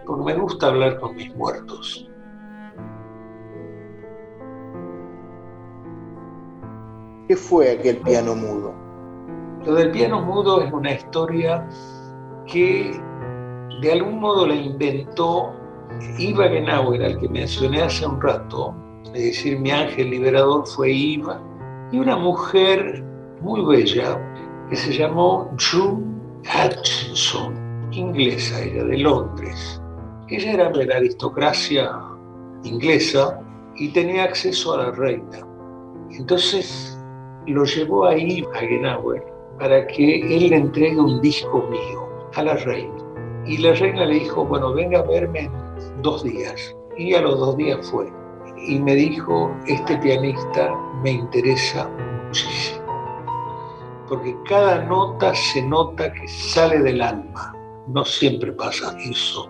porque 0.06 0.24
me 0.24 0.34
gusta 0.40 0.68
hablar 0.68 1.00
con 1.00 1.16
mis 1.16 1.34
muertos. 1.34 2.08
¿Qué 7.26 7.34
fue 7.34 7.72
aquel 7.72 7.96
piano 7.96 8.36
mudo? 8.36 8.85
Lo 9.66 9.74
del 9.74 9.90
piano 9.90 10.22
mudo 10.22 10.62
es 10.62 10.72
una 10.72 10.92
historia 10.92 11.68
que 12.46 12.92
de 13.80 13.92
algún 13.92 14.20
modo 14.20 14.46
la 14.46 14.54
inventó 14.54 15.52
Iva 16.18 16.46
Genauer, 16.46 17.02
al 17.02 17.18
que 17.18 17.28
mencioné 17.28 17.82
hace 17.82 18.06
un 18.06 18.20
rato, 18.20 18.72
es 19.06 19.12
decir, 19.12 19.58
mi 19.58 19.72
ángel 19.72 20.10
liberador 20.10 20.64
fue 20.68 20.92
Iva, 20.92 21.42
y 21.90 21.98
una 21.98 22.16
mujer 22.16 23.02
muy 23.40 23.60
bella 23.64 24.16
que 24.70 24.76
se 24.76 24.92
llamó 24.92 25.50
June 25.58 26.14
Hutchinson, 26.44 27.88
inglesa, 27.90 28.62
ella 28.62 28.84
de 28.84 28.98
Londres. 28.98 29.82
Ella 30.28 30.52
era 30.52 30.70
de 30.70 30.86
la 30.86 30.96
aristocracia 30.98 31.90
inglesa 32.62 33.40
y 33.74 33.88
tenía 33.88 34.22
acceso 34.22 34.74
a 34.74 34.84
la 34.84 34.90
reina. 34.92 35.44
Entonces 36.12 36.96
lo 37.48 37.64
llevó 37.64 38.06
a 38.06 38.14
Genauer 38.14 39.35
para 39.58 39.86
que 39.86 40.20
él 40.20 40.50
le 40.50 40.56
entregue 40.56 40.98
un 40.98 41.20
disco 41.20 41.66
mío 41.70 42.08
a 42.34 42.42
la 42.42 42.54
reina. 42.56 42.94
Y 43.46 43.58
la 43.58 43.74
reina 43.74 44.04
le 44.04 44.14
dijo, 44.14 44.44
bueno, 44.44 44.72
venga 44.72 45.00
a 45.00 45.02
verme 45.02 45.50
dos 46.02 46.24
días. 46.24 46.76
Y 46.96 47.14
a 47.14 47.22
los 47.22 47.38
dos 47.38 47.56
días 47.56 47.88
fue. 47.90 48.12
Y 48.66 48.80
me 48.80 48.94
dijo, 48.94 49.54
este 49.66 49.96
pianista 49.98 50.74
me 51.02 51.12
interesa 51.12 51.88
muchísimo. 52.24 52.84
Porque 54.08 54.36
cada 54.48 54.82
nota 54.84 55.34
se 55.34 55.62
nota 55.62 56.12
que 56.12 56.26
sale 56.28 56.80
del 56.80 57.00
alma. 57.00 57.54
No 57.88 58.04
siempre 58.04 58.52
pasa 58.52 58.96
eso. 58.98 59.48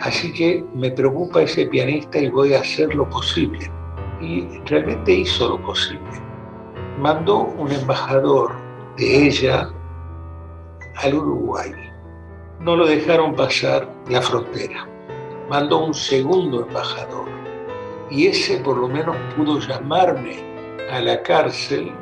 Así 0.00 0.32
que 0.32 0.64
me 0.74 0.90
preocupa 0.90 1.42
ese 1.42 1.66
pianista 1.66 2.18
y 2.18 2.28
voy 2.28 2.54
a 2.54 2.60
hacer 2.60 2.94
lo 2.94 3.08
posible. 3.08 3.70
Y 4.20 4.46
realmente 4.66 5.12
hizo 5.12 5.48
lo 5.48 5.62
posible 5.62 6.24
mandó 6.98 7.38
un 7.58 7.72
embajador 7.72 8.52
de 8.96 9.26
ella 9.26 9.70
al 10.96 11.14
Uruguay. 11.14 11.72
No 12.60 12.76
lo 12.76 12.86
dejaron 12.86 13.34
pasar 13.34 13.88
la 14.08 14.22
frontera. 14.22 14.88
Mandó 15.48 15.84
un 15.84 15.94
segundo 15.94 16.66
embajador 16.66 17.28
y 18.10 18.26
ese 18.26 18.58
por 18.58 18.76
lo 18.76 18.88
menos 18.88 19.16
pudo 19.36 19.58
llamarme 19.58 20.36
a 20.90 21.00
la 21.00 21.22
cárcel 21.22 21.92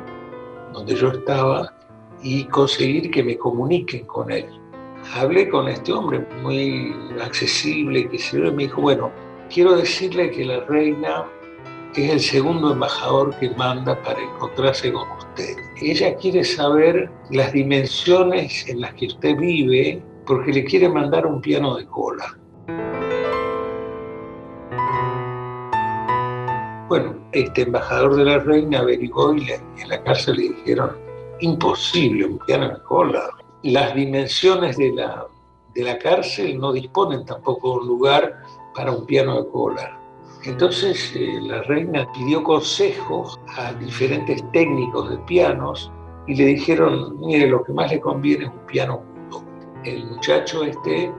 donde 0.73 0.95
yo 0.95 1.09
estaba 1.09 1.73
y 2.21 2.45
conseguir 2.45 3.11
que 3.11 3.23
me 3.23 3.37
comuniquen 3.37 4.05
con 4.05 4.31
él. 4.31 4.45
Hablé 5.15 5.49
con 5.49 5.67
este 5.67 5.91
hombre 5.91 6.25
muy 6.41 6.95
accesible, 7.21 8.07
que 8.09 8.17
se 8.17 8.39
me 8.39 8.63
dijo, 8.63 8.81
bueno, 8.81 9.11
quiero 9.53 9.75
decirle 9.75 10.31
que 10.31 10.45
la 10.45 10.61
reina 10.61 11.25
es 11.95 12.11
el 12.11 12.19
segundo 12.19 12.71
embajador 12.71 13.35
que 13.37 13.51
manda 13.51 14.01
para 14.01 14.19
encontrarse 14.19 14.91
con 14.91 15.07
usted. 15.11 15.55
Ella 15.79 16.15
quiere 16.15 16.43
saber 16.43 17.09
las 17.29 17.53
dimensiones 17.53 18.67
en 18.67 18.81
las 18.81 18.93
que 18.95 19.07
usted 19.07 19.37
vive 19.37 20.01
porque 20.25 20.53
le 20.53 20.63
quiere 20.63 20.89
mandar 20.89 21.27
un 21.27 21.39
piano 21.41 21.75
de 21.75 21.85
cola. 21.85 22.37
Bueno, 26.87 27.15
este 27.31 27.61
embajador 27.61 28.15
de 28.15 28.25
la 28.25 28.39
reina 28.39 28.79
averiguó 28.79 29.35
y 29.35 29.51
en 29.51 29.89
la 29.89 30.01
cárcel 30.03 30.37
le 30.37 30.49
dijeron, 30.49 30.97
imposible 31.41 32.25
un 32.25 32.39
piano 32.39 32.69
de 32.69 32.81
cola. 32.83 33.29
Las 33.63 33.93
dimensiones 33.93 34.77
de 34.77 34.91
la, 34.93 35.27
de 35.75 35.83
la 35.83 35.97
cárcel 35.99 36.59
no 36.59 36.73
disponen 36.73 37.25
tampoco 37.25 37.73
de 37.73 37.79
un 37.81 37.87
lugar 37.87 38.41
para 38.73 38.91
un 38.91 39.05
piano 39.05 39.41
de 39.43 39.49
cola 39.49 40.02
entonces 40.45 41.13
eh, 41.15 41.39
la 41.41 41.61
reina 41.63 42.07
pidió 42.13 42.43
consejos 42.43 43.39
a 43.57 43.73
diferentes 43.73 44.43
técnicos 44.51 45.09
de 45.09 45.17
pianos 45.19 45.91
y 46.27 46.35
le 46.35 46.45
dijeron, 46.45 47.19
mire, 47.19 47.47
lo 47.47 47.63
que 47.63 47.73
más 47.73 47.91
le 47.91 47.99
conviene 47.99 48.45
es 48.45 48.51
un 48.51 48.65
piano 48.65 49.01
mudo. 49.01 49.43
El 49.83 50.05
muchacho 50.05 50.63
este 50.63 51.11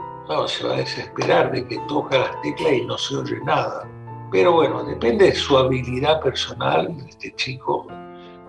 se 0.46 0.66
va 0.66 0.74
a 0.74 0.78
desesperar 0.78 1.52
de 1.52 1.66
que 1.66 1.78
toca 1.86 2.18
las 2.18 2.42
teclas 2.42 2.72
y 2.72 2.86
no 2.86 2.96
se 2.96 3.16
oye 3.16 3.38
nada. 3.44 3.88
Pero 4.30 4.52
bueno, 4.52 4.82
depende 4.84 5.26
de 5.26 5.34
su 5.34 5.56
habilidad 5.56 6.20
personal 6.22 6.94
este 7.08 7.32
chico. 7.36 7.86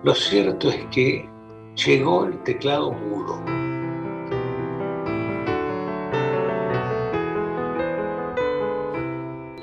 Lo 0.02 0.14
cierto 0.14 0.70
es 0.70 0.84
que 0.90 1.28
llegó 1.74 2.24
el 2.24 2.42
teclado 2.44 2.92
mudo. 2.92 3.38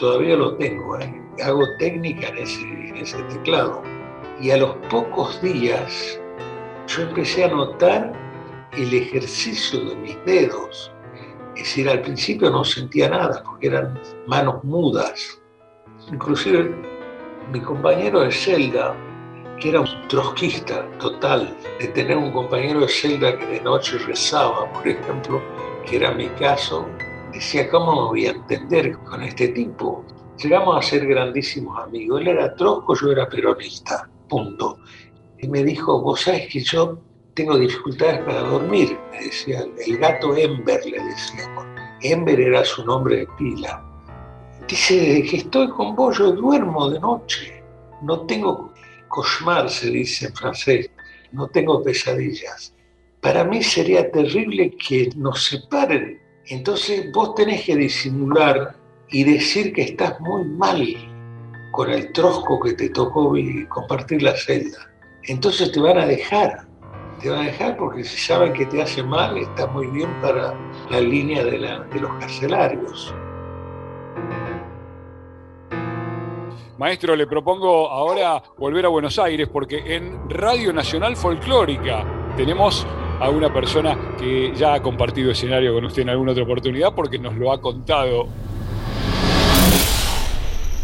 Todavía 0.03 0.35
lo 0.35 0.57
tengo, 0.57 0.99
¿eh? 0.99 1.23
hago 1.41 1.63
técnica 1.79 2.27
en 2.27 2.39
ese, 2.39 3.23
teclado. 3.29 3.81
Y 4.41 4.51
a 4.51 4.57
los 4.57 4.75
pocos 4.89 5.41
días 5.41 6.19
yo 6.87 7.03
empecé 7.03 7.45
a 7.45 7.47
notar 7.47 8.11
el 8.73 8.93
ejercicio 8.93 9.79
de 9.79 9.95
mis 9.95 10.25
dedos. 10.25 10.91
Es 11.55 11.63
decir, 11.63 11.87
al 11.87 12.01
principio 12.01 12.49
no 12.49 12.65
sentía 12.65 13.11
nada 13.11 13.41
porque 13.45 13.67
eran 13.67 13.97
manos 14.27 14.61
mudas. 14.65 15.41
Inclusive 16.11 16.75
mi 17.53 17.61
compañero 17.61 18.19
de 18.19 18.31
celda, 18.33 18.93
que 19.57 19.69
era 19.69 19.79
un 19.79 20.07
trotskista 20.09 20.85
total, 20.99 21.55
de 21.79 21.87
tener 21.87 22.17
un 22.17 22.33
compañero 22.33 22.81
de 22.81 22.89
celda 22.89 23.39
que 23.39 23.45
de 23.45 23.61
noche 23.61 23.97
rezaba, 23.99 24.69
por 24.73 24.85
ejemplo, 24.85 25.41
que 25.85 25.95
era 25.95 26.11
mi 26.11 26.27
caso, 26.31 26.89
decía, 27.33 27.69
¿cómo 27.69 28.03
me 28.03 28.07
voy 28.07 28.25
a 28.27 28.31
entender 28.31 28.97
con 28.99 29.21
este 29.23 29.49
tipo? 29.49 30.05
Llegamos 30.41 30.77
a 30.77 30.81
ser 30.81 31.05
grandísimos 31.07 31.77
amigos. 31.79 32.21
Él 32.21 32.27
era 32.29 32.55
trosco, 32.55 32.95
yo 32.95 33.11
era 33.11 33.27
peronista, 33.27 34.09
punto 34.27 34.77
y 35.43 35.47
me 35.49 35.61
dijo, 35.61 36.01
vos 36.01 36.21
sabés 36.21 36.47
que 36.47 36.61
yo 36.61 36.97
tengo 37.33 37.57
dificultades 37.57 38.21
para 38.21 38.39
dormir, 38.39 38.97
me 39.11 39.25
decía, 39.25 39.65
el 39.85 39.97
gato 39.97 40.35
Ember, 40.37 40.79
le 40.85 41.03
decíamos. 41.03 41.65
Ember 42.01 42.39
era 42.39 42.63
su 42.63 42.85
nombre 42.85 43.17
de 43.17 43.27
pila. 43.37 43.83
Dice, 44.69 44.95
desde 44.95 45.23
que 45.23 45.37
estoy 45.37 45.69
con 45.69 45.95
vos 45.97 46.17
yo 46.17 46.31
duermo 46.31 46.89
de 46.89 46.99
noche, 46.99 47.61
no 48.01 48.21
tengo 48.21 48.71
cauchemar, 49.13 49.69
se 49.69 49.89
dice 49.89 50.27
en 50.27 50.33
francés, 50.33 50.89
no 51.33 51.47
tengo 51.47 51.83
pesadillas. 51.83 52.73
Para 53.19 53.43
mí 53.43 53.61
sería 53.61 54.09
terrible 54.09 54.77
que 54.77 55.09
nos 55.17 55.43
separen. 55.43 56.21
Entonces 56.47 57.11
vos 57.11 57.35
tenés 57.35 57.65
que 57.65 57.75
disimular 57.75 58.75
y 59.09 59.23
decir 59.23 59.73
que 59.73 59.83
estás 59.83 60.19
muy 60.19 60.43
mal 60.45 60.85
con 61.71 61.89
el 61.89 62.11
trosco 62.11 62.59
que 62.59 62.73
te 62.73 62.89
tocó 62.89 63.33
compartir 63.69 64.21
la 64.21 64.35
celda 64.35 64.93
entonces 65.25 65.71
te 65.71 65.79
van 65.79 65.97
a 65.97 66.05
dejar. 66.05 66.67
Te 67.21 67.29
van 67.29 67.39
a 67.39 67.43
dejar 67.43 67.77
porque 67.77 68.03
si 68.03 68.17
saben 68.17 68.51
que 68.53 68.65
te 68.65 68.81
hace 68.81 69.01
mal, 69.01 69.37
está 69.37 69.67
muy 69.67 69.87
bien 69.87 70.09
para 70.21 70.53
la 70.89 70.99
línea 70.99 71.43
de, 71.43 71.57
los 71.57 72.11
carcelarios. 72.19 73.13
Maestro, 76.77 77.15
le 77.15 77.27
propongo 77.27 77.89
ahora 77.89 78.43
volver 78.57 78.85
a 78.85 78.89
Buenos 78.89 79.17
Aires 79.19 79.47
porque 79.47 79.95
en 79.95 80.29
Radio 80.29 80.73
Nacional 80.73 81.15
Folclórica 81.15 82.05
tenemos 82.35 82.85
a 83.19 83.29
una 83.29 83.53
persona 83.53 83.97
que 84.17 84.53
ya 84.55 84.75
ha 84.75 84.81
compartido 84.81 85.31
escenario 85.31 85.73
con 85.73 85.85
usted 85.85 86.01
en 86.03 86.09
alguna 86.09 86.31
otra 86.31 86.43
oportunidad 86.43 86.93
porque 86.93 87.17
nos 87.19 87.35
lo 87.35 87.51
ha 87.51 87.61
contado 87.61 88.27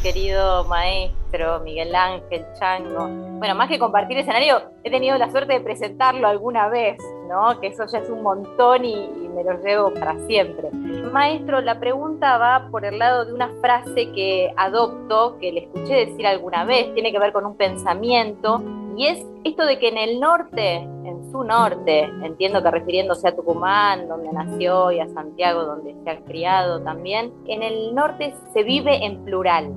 querido 0.02 0.64
maestro 0.66 1.60
Miguel 1.60 1.94
Ángel 1.94 2.46
Chango. 2.58 3.08
Bueno, 3.38 3.56
más 3.56 3.70
que 3.70 3.78
compartir 3.78 4.18
escenario, 4.18 4.62
he 4.84 4.90
tenido 4.90 5.18
la 5.18 5.30
suerte 5.30 5.54
de 5.54 5.60
presentarlo 5.60 6.28
alguna 6.28 6.70
vez, 6.70 6.98
¿no? 7.28 7.60
Que 7.60 7.68
eso 7.68 7.86
ya 7.86 8.00
es 8.00 8.10
un 8.10 8.24
montón 8.24 8.86
y, 8.86 9.10
me 9.30 9.44
lo 9.44 9.62
llevo 9.64 9.94
para 9.94 10.18
siempre. 10.26 10.70
Maestro, 10.72 11.62
la 11.62 11.80
pregunta 11.80 12.38
va 12.38 12.68
por 12.72 12.84
el 12.84 13.00
lado 13.00 13.26
de 13.26 13.34
una 13.34 13.50
frase 13.62 14.12
que 14.12 14.52
adopto, 14.58 15.38
que 15.39 15.52
le 15.52 15.60
escuché 15.62 16.08
decir 16.08 16.28
alguna 16.28 16.65
vez, 16.65 16.94
tiene 16.94 17.12
que 17.12 17.20
ver 17.20 17.32
con 17.32 17.46
un 17.46 17.56
pensamiento, 17.56 18.62
y 19.00 19.08
es 19.08 19.26
esto 19.46 19.66
de 19.66 19.80
que 19.80 19.88
en 19.88 19.98
el 19.98 20.20
norte, 20.20 20.74
en 20.74 21.32
su 21.32 21.46
norte, 21.46 22.02
entiendo 22.22 22.62
que 22.62 22.70
refiriéndose 22.70 23.30
a 23.30 23.34
Tucumán, 23.34 24.10
donde 24.10 24.30
nació, 24.34 24.92
y 24.92 25.00
a 25.00 25.08
Santiago, 25.08 25.64
donde 25.64 25.96
se 26.04 26.10
ha 26.10 26.20
criado 26.26 26.82
también, 26.82 27.32
en 27.48 27.64
el 27.64 27.96
norte 27.96 28.34
se 28.52 28.62
vive 28.62 29.06
en 29.06 29.24
plural. 29.24 29.72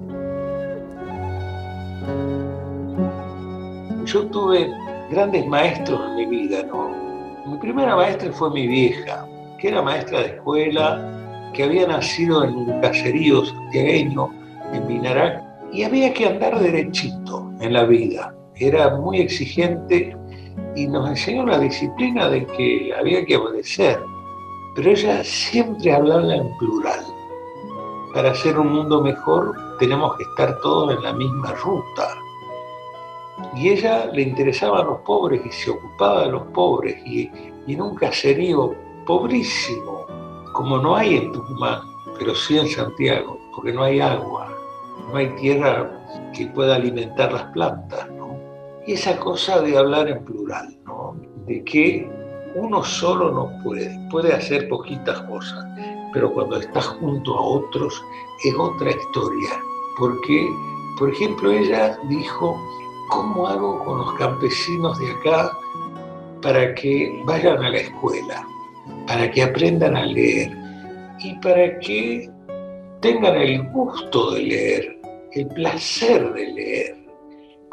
Yo 4.07 4.27
tuve 4.27 4.69
grandes 5.09 5.47
maestros 5.47 6.01
en 6.05 6.17
mi 6.17 6.27
vida, 6.27 6.65
¿no? 6.65 6.91
Mi 7.47 7.59
primera 7.59 7.95
maestra 7.95 8.33
fue 8.33 8.51
mi 8.51 8.67
vieja, 8.67 9.25
que 9.61 9.69
era 9.69 9.83
maestra 9.83 10.19
de 10.19 10.27
escuela, 10.31 11.53
que 11.55 11.63
había 11.63 11.87
nacido 11.87 12.43
en 12.43 12.57
un 12.57 12.81
caserío 12.81 13.45
santiagueño, 13.45 14.31
en 14.73 14.85
Minará, 14.89 15.61
y 15.73 15.85
había 15.85 16.13
que 16.13 16.27
andar 16.27 16.59
derechito 16.59 17.53
en 17.61 17.73
la 17.73 17.85
vida. 17.85 18.35
Era 18.63 18.97
muy 18.97 19.21
exigente 19.21 20.17
y 20.77 20.87
nos 20.87 21.09
enseñó 21.09 21.45
la 21.45 21.59
disciplina 21.59 22.29
de 22.29 22.47
que 22.47 22.95
había 22.97 23.25
que 23.27 23.37
obedecer. 23.37 24.01
Pero 24.77 24.91
ella 24.91 25.25
siempre 25.25 25.93
hablaba 25.93 26.33
en 26.33 26.57
plural. 26.59 27.01
Para 28.15 28.31
hacer 28.31 28.57
un 28.57 28.73
mundo 28.73 29.03
mejor 29.03 29.57
tenemos 29.81 30.17
que 30.17 30.23
estar 30.23 30.61
todos 30.61 30.97
en 30.97 31.03
la 31.03 31.13
misma 31.13 31.53
ruta. 31.55 32.15
Y 33.57 33.71
ella 33.71 34.07
le 34.13 34.23
interesaba 34.23 34.79
a 34.79 34.85
los 34.85 35.01
pobres 35.01 35.45
y 35.45 35.51
se 35.51 35.71
ocupaba 35.71 36.27
de 36.27 36.31
los 36.31 36.45
pobres. 36.55 37.05
Y, 37.05 37.29
y 37.67 37.75
en 37.75 37.83
un 37.83 37.97
caserío 37.97 38.77
pobrísimo, 39.07 40.07
como 40.53 40.79
no 40.79 40.95
hay 40.95 41.17
en 41.17 41.33
Tucumán, 41.33 41.81
pero 42.17 42.33
sí 42.37 42.61
en 42.61 42.69
Santiago, 42.69 43.41
porque 43.57 43.73
no 43.73 43.83
hay 43.83 43.99
agua, 43.99 44.57
no 45.09 45.17
hay 45.17 45.31
tierra 45.31 45.91
que 46.33 46.47
pueda 46.47 46.77
alimentar 46.77 47.33
las 47.33 47.45
plantas, 47.53 48.09
esa 48.87 49.19
cosa 49.19 49.61
de 49.61 49.77
hablar 49.77 50.09
en 50.09 50.25
plural, 50.25 50.77
¿no? 50.85 51.17
De 51.47 51.63
que 51.65 52.09
uno 52.55 52.83
solo 52.85 53.31
no 53.31 53.63
puede, 53.63 53.99
puede 54.11 54.33
hacer 54.33 54.69
poquitas 54.69 55.21
cosas, 55.23 55.65
pero 56.13 56.33
cuando 56.33 56.57
estás 56.57 56.87
junto 56.87 57.35
a 57.35 57.41
otros 57.41 58.03
es 58.45 58.55
otra 58.59 58.91
historia. 58.91 59.51
Porque, 59.99 60.49
por 60.99 61.11
ejemplo, 61.11 61.51
ella 61.51 61.99
dijo, 62.09 62.57
¿cómo 63.11 63.47
hago 63.47 63.85
con 63.85 63.99
los 63.99 64.13
campesinos 64.15 64.99
de 64.99 65.11
acá 65.13 65.53
para 66.43 66.75
que 66.75 67.23
vayan 67.25 67.63
a 67.63 67.71
la 67.71 67.79
escuela, 67.79 68.47
para 69.07 69.31
que 69.31 69.43
aprendan 69.43 69.97
a 69.97 70.05
leer 70.05 70.51
y 71.21 71.35
para 71.37 71.79
que 71.79 72.29
tengan 73.01 73.37
el 73.37 73.63
gusto 73.71 74.33
de 74.33 74.43
leer, 74.43 74.99
el 75.33 75.47
placer 75.49 76.33
de 76.35 76.47
leer, 76.53 77.02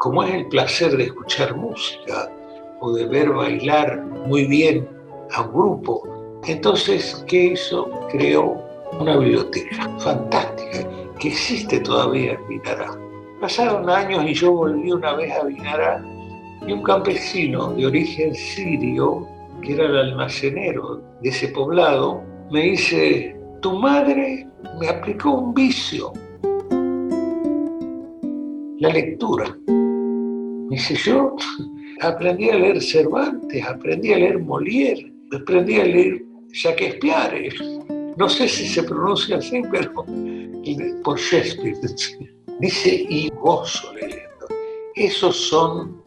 como 0.00 0.22
es 0.22 0.32
el 0.32 0.46
placer 0.46 0.96
de 0.96 1.04
escuchar 1.04 1.54
música 1.54 2.32
o 2.80 2.90
de 2.94 3.04
ver 3.06 3.28
bailar 3.28 4.02
muy 4.26 4.46
bien 4.46 4.88
a 5.32 5.42
un 5.42 5.52
grupo. 5.52 6.40
Entonces, 6.46 7.22
¿qué 7.28 7.48
hizo? 7.52 7.90
Creó 8.10 8.56
una 8.98 9.18
biblioteca 9.18 9.90
fantástica 9.98 10.88
que 11.18 11.28
existe 11.28 11.80
todavía 11.80 12.32
en 12.32 12.48
Vinará. 12.48 12.98
Pasaron 13.42 13.90
años 13.90 14.24
y 14.24 14.32
yo 14.32 14.52
volví 14.52 14.90
una 14.90 15.12
vez 15.16 15.32
a 15.34 15.44
Vinará 15.44 16.02
y 16.66 16.72
un 16.72 16.82
campesino 16.82 17.74
de 17.74 17.86
origen 17.86 18.34
sirio, 18.34 19.28
que 19.60 19.74
era 19.74 19.84
el 19.84 19.96
almacenero 19.98 21.02
de 21.20 21.28
ese 21.28 21.48
poblado, 21.48 22.22
me 22.50 22.62
dice, 22.62 23.36
tu 23.60 23.78
madre 23.78 24.48
me 24.80 24.88
aplicó 24.88 25.32
un 25.32 25.52
vicio, 25.52 26.10
la 28.78 28.88
lectura. 28.88 29.54
Dice, 30.70 30.94
yo 30.94 31.34
aprendí 32.00 32.48
a 32.48 32.54
leer 32.54 32.80
Cervantes, 32.80 33.66
aprendí 33.66 34.12
a 34.12 34.18
leer 34.18 34.38
Molière, 34.38 35.12
aprendí 35.34 35.80
a 35.80 35.84
leer 35.84 36.24
Shakespeare. 36.52 37.52
No 38.16 38.28
sé 38.28 38.46
si 38.46 38.68
se 38.68 38.84
pronuncia 38.84 39.38
así, 39.38 39.62
pero 39.68 39.92
por 41.02 41.18
Shakespeare. 41.18 41.76
Dice, 42.60 43.04
y 43.08 43.30
gozo 43.30 43.92
leyendo. 43.94 44.46
Esos 44.94 45.36
son 45.36 46.00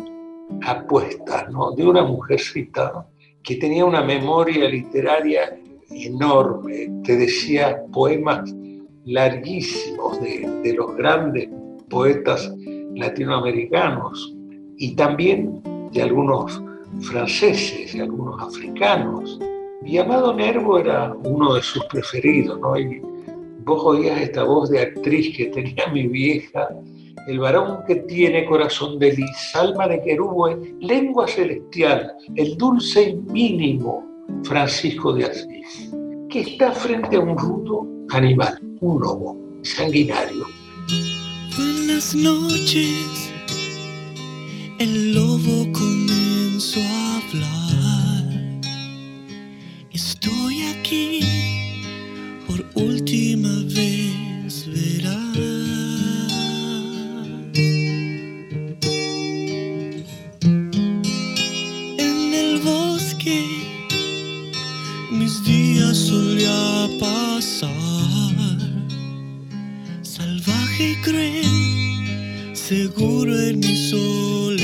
apuestas 0.61 1.51
¿no? 1.51 1.71
de 1.71 1.85
una 1.85 2.03
mujercita 2.03 3.05
que 3.43 3.57
tenía 3.57 3.83
una 3.83 4.01
memoria 4.01 4.69
literaria 4.69 5.59
enorme, 5.89 6.89
te 7.03 7.17
decía 7.17 7.83
poemas 7.91 8.49
larguísimos 9.03 10.21
de, 10.21 10.49
de 10.63 10.73
los 10.73 10.95
grandes 10.95 11.49
poetas 11.89 12.49
latinoamericanos 12.95 14.32
y 14.77 14.95
también 14.95 15.61
de 15.91 16.01
algunos 16.01 16.61
franceses 17.01 17.93
y 17.93 17.99
algunos 17.99 18.41
africanos. 18.41 19.39
Mi 19.81 19.97
amado 19.97 20.33
Nervo 20.33 20.79
era 20.79 21.13
uno 21.23 21.55
de 21.55 21.61
sus 21.61 21.83
preferidos, 21.85 22.59
¿no? 22.59 22.77
Y 22.77 23.01
vos 23.65 23.81
oías 23.83 24.21
esta 24.21 24.43
voz 24.43 24.69
de 24.69 24.81
actriz 24.81 25.35
que 25.35 25.45
tenía 25.47 25.87
mi 25.91 26.07
vieja 26.07 26.69
el 27.27 27.39
varón 27.39 27.79
que 27.87 27.95
tiene 27.95 28.45
corazón 28.45 28.99
de 28.99 29.13
lis, 29.13 29.55
alma 29.55 29.87
de 29.87 30.01
querube, 30.01 30.75
lengua 30.81 31.27
celestial, 31.27 32.13
el 32.35 32.57
dulce 32.57 33.09
y 33.09 33.15
mínimo 33.15 34.03
Francisco 34.43 35.13
de 35.13 35.25
Asís, 35.25 35.91
que 36.29 36.41
está 36.41 36.71
frente 36.71 37.15
a 37.15 37.19
un 37.19 37.37
rudo 37.37 37.87
animal, 38.09 38.59
un 38.81 39.01
lobo 39.01 39.37
sanguinario. 39.63 40.45
Buenas 41.55 42.13
noches, 42.15 43.22
el 44.79 45.13
lobo 45.13 45.71
comenzó 45.71 46.79
a 46.81 47.17
hablar. 47.17 48.61
Estoy 49.91 50.61
aquí 50.63 51.19
por 52.47 52.65
última 52.75 53.53
vez, 53.73 54.67
verás. 54.67 55.37
En 61.97 62.33
el 62.33 62.59
bosque 62.59 63.45
mis 65.11 65.43
días 65.43 65.97
solía 65.97 66.89
pasar, 66.99 67.71
salvaje 70.01 70.91
y 70.91 70.95
cruel, 71.03 72.55
seguro 72.55 73.39
en 73.39 73.59
mi 73.59 73.75
soledad. 73.89 74.62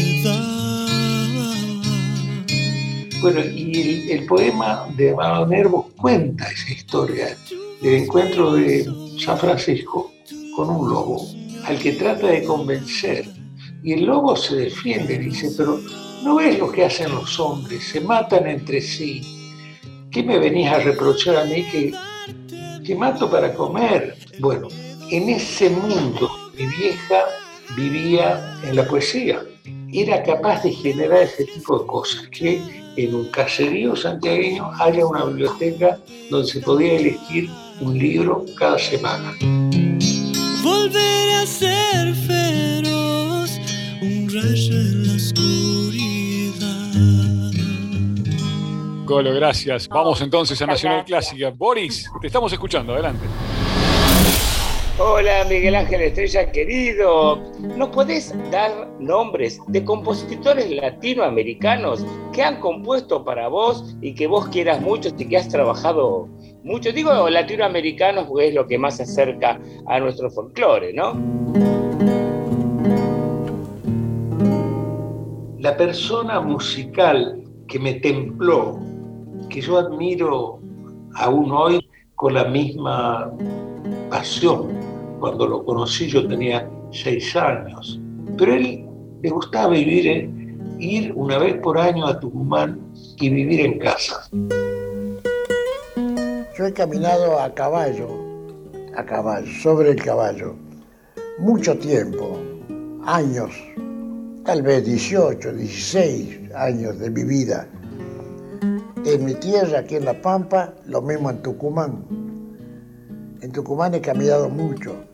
Bueno, 3.21 3.41
y 3.41 4.12
el, 4.12 4.25
poema 4.25 4.88
de 4.95 5.12
Amado 5.12 5.45
Nervos 5.45 5.88
cuenta 5.97 6.49
esa 6.49 6.71
historia 6.71 7.38
del 7.82 8.03
encuentro 8.03 8.53
de 8.53 8.86
San 9.17 9.38
Francisco 9.38 10.13
con 10.55 10.69
un 10.69 10.89
lobo, 10.89 11.27
al 11.65 11.77
que 11.79 11.93
trata 11.93 12.27
de 12.27 12.43
convencer. 12.45 13.25
Y 13.84 13.91
el 13.93 14.05
lobo 14.05 14.38
se 14.38 14.55
defiende, 14.55 15.17
dice, 15.17 15.51
pero 15.58 15.82
¿no 16.23 16.36
ves 16.36 16.60
lo 16.60 16.71
que 16.71 16.86
hacen 16.86 17.12
los 17.12 17.38
hombres? 17.41 17.84
Se 17.89 17.99
matan 17.99 18.47
entre 18.47 18.79
sí. 18.79 19.21
¿Qué 20.12 20.23
me 20.23 20.39
venís 20.39 20.69
a 20.69 20.79
reprochar 20.79 21.36
a 21.36 21.45
mí 21.45 21.65
que, 21.69 21.93
que 22.86 22.95
mato 22.95 23.29
para 23.29 23.53
comer? 23.53 24.15
Bueno, 24.39 24.69
en 25.12 25.27
ese 25.27 25.69
mundo 25.69 26.29
mi 26.58 26.67
vieja 26.67 27.25
vivía 27.75 28.58
en 28.63 28.77
la 28.77 28.88
poesía. 28.88 29.43
Era 29.91 30.23
capaz 30.23 30.63
de 30.63 30.71
generar 30.71 31.23
ese 31.23 31.45
tipo 31.45 31.79
de 31.79 31.86
cosas, 31.86 32.27
que 32.29 32.62
en 33.05 33.15
un 33.15 33.25
caserío 33.25 33.95
santiagueño 33.95 34.71
haya 34.79 35.05
una 35.05 35.23
biblioteca 35.25 35.97
donde 36.29 36.47
se 36.47 36.59
podía 36.59 36.93
elegir 36.93 37.49
un 37.79 37.97
libro 37.97 38.45
cada 38.57 38.77
semana. 38.77 39.33
Volveré 40.63 41.35
a 41.35 41.45
ser 41.45 42.13
feroz, 42.13 43.51
un 44.01 44.29
rayo 44.29 44.73
en 44.73 45.07
la 45.07 45.13
oscuridad. 45.15 46.59
Golo, 49.05 49.33
gracias. 49.33 49.88
Vamos 49.88 50.21
entonces 50.21 50.62
a 50.62 50.65
Nacional 50.65 51.05
Clásica. 51.05 51.51
Boris, 51.51 52.09
te 52.21 52.27
estamos 52.27 52.51
escuchando, 52.51 52.93
adelante. 52.93 53.25
Hola 55.01 55.45
Miguel 55.47 55.75
Ángel 55.75 56.01
Estrella 56.01 56.51
querido, 56.51 57.38
¿nos 57.77 57.88
podés 57.88 58.35
dar 58.51 58.89
nombres 58.99 59.57
de 59.67 59.85
compositores 59.85 60.69
latinoamericanos 60.69 62.05
que 62.33 62.43
han 62.43 62.59
compuesto 62.59 63.23
para 63.23 63.47
vos 63.47 63.95
y 64.01 64.13
que 64.13 64.27
vos 64.27 64.49
quieras 64.49 64.81
mucho 64.81 65.07
y 65.17 65.25
que 65.25 65.38
has 65.38 65.47
trabajado 65.47 66.27
mucho? 66.65 66.91
Digo 66.91 67.29
latinoamericanos 67.29 68.25
porque 68.25 68.49
es 68.49 68.53
lo 68.53 68.67
que 68.67 68.77
más 68.77 68.97
se 68.97 69.03
acerca 69.03 69.57
a 69.88 70.01
nuestro 70.01 70.29
folclore, 70.29 70.91
¿no? 70.91 71.13
La 75.59 75.77
persona 75.77 76.41
musical 76.41 77.41
que 77.69 77.79
me 77.79 77.93
templó, 77.93 78.77
que 79.49 79.62
yo 79.62 79.77
admiro 79.77 80.59
aún 81.15 81.53
hoy 81.53 81.89
con 82.15 82.33
la 82.33 82.43
misma 82.43 83.31
pasión. 84.09 84.79
Cuando 85.19 85.47
lo 85.47 85.65
conocí 85.65 86.08
yo 86.08 86.27
tenía 86.27 86.69
seis 86.91 87.36
años, 87.36 87.99
pero 88.38 88.53
él 88.53 88.86
le 89.21 89.29
gustaba 89.29 89.73
vivir, 89.73 90.29
ir 90.79 91.12
una 91.15 91.38
vez 91.38 91.58
por 91.58 91.77
año 91.77 92.08
a 92.08 92.19
Tucumán 92.19 92.79
y 93.19 93.29
vivir 93.29 93.60
en 93.60 93.79
casa. 93.79 94.29
Yo 96.58 96.65
he 96.65 96.73
caminado 96.73 97.39
a 97.39 97.53
caballo, 97.53 98.08
a 98.95 99.05
caballo, 99.05 99.47
sobre 99.62 99.91
el 99.91 100.01
caballo, 100.01 100.55
mucho 101.38 101.77
tiempo, 101.77 102.38
años, 103.05 103.51
tal 104.45 104.62
vez 104.62 104.86
18, 104.86 105.53
16 105.53 106.53
años 106.55 106.97
de 106.99 107.10
mi 107.10 107.23
vida. 107.23 107.67
En 109.05 109.25
mi 109.25 109.34
tierra, 109.36 109.79
aquí 109.79 109.95
en 109.95 110.05
La 110.05 110.21
Pampa, 110.21 110.73
lo 110.86 111.01
mismo 111.01 111.29
en 111.29 111.41
Tucumán. 111.41 112.05
En 113.41 113.51
Tucumán 113.51 113.95
he 113.95 114.01
caminado 114.01 114.49
mucho. 114.49 115.09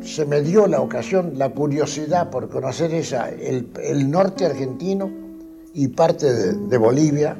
Se 0.00 0.24
me 0.24 0.42
dio 0.42 0.66
la 0.66 0.80
ocasión, 0.80 1.32
la 1.36 1.48
curiosidad 1.48 2.30
por 2.30 2.48
conocer 2.48 2.94
esa, 2.94 3.28
el, 3.30 4.10
norte 4.10 4.46
argentino 4.46 5.10
y 5.74 5.88
parte 5.88 6.32
de, 6.32 6.78
Bolivia, 6.78 7.36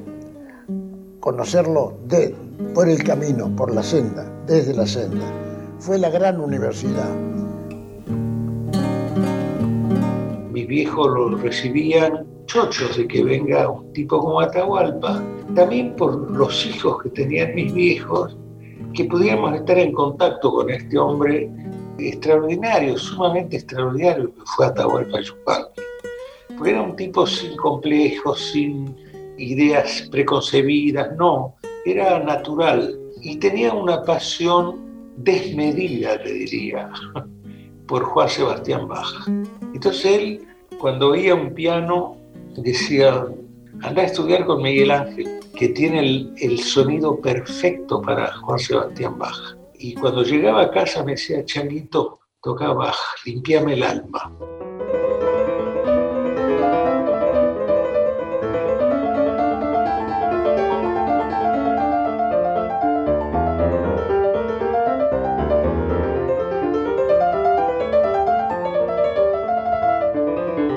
conocerlo 1.20 1.94
de, 2.06 2.34
por 2.74 2.88
el 2.88 3.02
camino, 3.04 3.54
por 3.54 3.72
la 3.72 3.82
senda, 3.82 4.30
desde 4.46 4.74
la 4.74 4.86
senda. 4.86 5.24
Fue 5.78 5.98
la 5.98 6.10
gran 6.10 6.40
universidad. 6.40 7.08
Mis 10.50 10.66
viejos 10.66 11.06
lo 11.06 11.36
recibían 11.36 12.26
chochos 12.46 12.96
de 12.96 13.06
que 13.06 13.22
venga 13.22 13.68
un 13.68 13.92
tipo 13.92 14.18
como 14.18 14.40
Atahualpa, 14.40 15.22
también 15.54 15.94
por 15.94 16.30
los 16.30 16.66
hijos 16.66 17.02
que 17.02 17.10
tenían 17.10 17.54
mis 17.54 17.72
viejos, 17.72 18.36
que 18.94 19.04
pudiéramos 19.04 19.54
estar 19.54 19.78
en 19.78 19.92
contacto 19.92 20.50
con 20.50 20.70
este 20.70 20.98
hombre 20.98 21.50
extraordinario, 21.98 22.98
sumamente 22.98 23.56
extraordinario 23.56 24.34
que 24.34 24.40
fue 24.56 24.66
Atahualpa 24.66 25.20
Yupanqui. 25.20 25.82
Porque 26.56 26.70
era 26.70 26.82
un 26.82 26.96
tipo 26.96 27.26
sin 27.26 27.56
complejos, 27.56 28.40
sin 28.52 28.94
ideas 29.38 30.08
preconcebidas, 30.10 31.14
no, 31.16 31.54
era 31.84 32.18
natural 32.18 32.98
y 33.22 33.36
tenía 33.36 33.72
una 33.72 34.02
pasión 34.02 34.80
desmedida, 35.16 36.22
te 36.22 36.32
diría, 36.32 36.90
por 37.86 38.04
Juan 38.04 38.28
Sebastián 38.28 38.88
Bach. 38.88 39.28
Entonces 39.74 40.04
él, 40.04 40.46
cuando 40.78 41.10
oía 41.10 41.34
un 41.34 41.54
piano, 41.54 42.16
decía, 42.56 43.26
anda 43.82 44.02
a 44.02 44.06
estudiar 44.06 44.46
con 44.46 44.62
Miguel 44.62 44.90
Ángel, 44.90 45.40
que 45.56 45.68
tiene 45.70 46.00
el, 46.00 46.34
el 46.38 46.58
sonido 46.60 47.20
perfecto 47.20 48.02
para 48.02 48.32
Juan 48.38 48.58
Sebastián 48.58 49.18
Bach. 49.18 49.55
Y 49.78 49.94
cuando 49.94 50.22
llegaba 50.22 50.62
a 50.62 50.70
casa 50.70 51.04
me 51.04 51.12
decía, 51.12 51.44
Changuito, 51.44 52.20
toca 52.42 52.72
Bach, 52.72 52.96
limpiame 53.24 53.74
el 53.74 53.82
alma. 53.82 54.32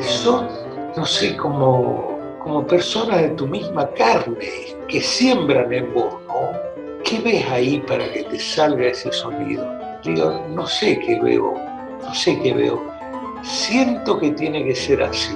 Son, 0.02 0.48
no 0.98 1.06
sé, 1.06 1.38
como, 1.38 2.40
como 2.44 2.68
personas 2.68 3.22
de 3.22 3.30
tu 3.30 3.48
misma 3.48 3.90
carne 3.92 4.76
que 4.88 5.02
siembran 5.02 5.72
en 5.72 5.94
vos. 5.94 6.18
¿Qué 7.10 7.19
ves 7.22 7.43
ahí 7.50 7.80
para 7.88 8.13
que 8.13 8.24
te 8.24 8.38
salga 8.38 8.86
ese 8.86 9.12
sonido? 9.12 9.67
Digo, 10.04 10.45
no 10.50 10.67
sé 10.67 11.00
qué 11.00 11.19
veo, 11.19 11.56
no 12.04 12.13
sé 12.13 12.39
qué 12.39 12.54
veo. 12.54 12.86
Siento 13.41 14.19
que 14.19 14.30
tiene 14.30 14.63
que 14.63 14.76
ser 14.76 15.02
así. 15.02 15.36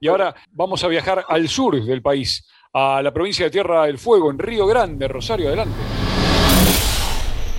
Y 0.00 0.08
ahora 0.08 0.34
vamos 0.50 0.82
a 0.82 0.88
viajar 0.88 1.24
al 1.28 1.48
sur 1.48 1.80
del 1.80 2.02
país, 2.02 2.44
a 2.72 3.02
la 3.02 3.12
provincia 3.12 3.44
de 3.44 3.52
Tierra 3.52 3.86
del 3.86 3.98
Fuego, 3.98 4.32
en 4.32 4.40
Río 4.40 4.66
Grande, 4.66 5.06
Rosario, 5.06 5.46
adelante. 5.46 5.78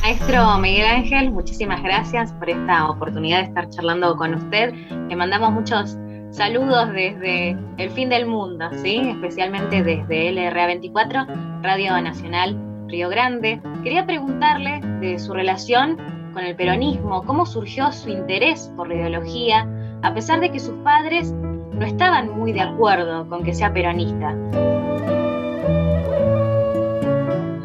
Maestro 0.01 0.57
Miguel 0.57 0.87
Ángel, 0.87 1.31
muchísimas 1.31 1.81
gracias 1.81 2.33
por 2.33 2.49
esta 2.49 2.89
oportunidad 2.89 3.39
de 3.39 3.45
estar 3.45 3.69
charlando 3.69 4.13
con 4.17 4.33
usted. 4.35 4.73
Le 5.07 5.15
mandamos 5.15 5.53
muchos 5.53 5.97
saludos 6.35 6.91
desde 6.91 7.57
el 7.77 7.89
fin 7.91 8.09
del 8.09 8.25
mundo, 8.25 8.65
¿sí? 8.83 8.97
especialmente 8.97 9.81
desde 9.81 10.31
LRA24, 10.31 11.61
Radio 11.61 12.01
Nacional 12.01 12.57
Río 12.87 13.07
Grande. 13.07 13.61
Quería 13.83 14.05
preguntarle 14.05 14.81
de 14.99 15.17
su 15.17 15.33
relación 15.33 15.95
con 16.33 16.43
el 16.43 16.53
peronismo, 16.57 17.23
cómo 17.23 17.45
surgió 17.45 17.89
su 17.93 18.09
interés 18.09 18.69
por 18.75 18.89
la 18.89 18.95
ideología, 18.95 19.65
a 20.01 20.13
pesar 20.13 20.41
de 20.41 20.51
que 20.51 20.59
sus 20.59 20.75
padres 20.83 21.31
no 21.31 21.85
estaban 21.85 22.37
muy 22.37 22.51
de 22.51 22.61
acuerdo 22.61 23.29
con 23.29 23.41
que 23.41 23.53
sea 23.53 23.71
peronista. 23.71 24.33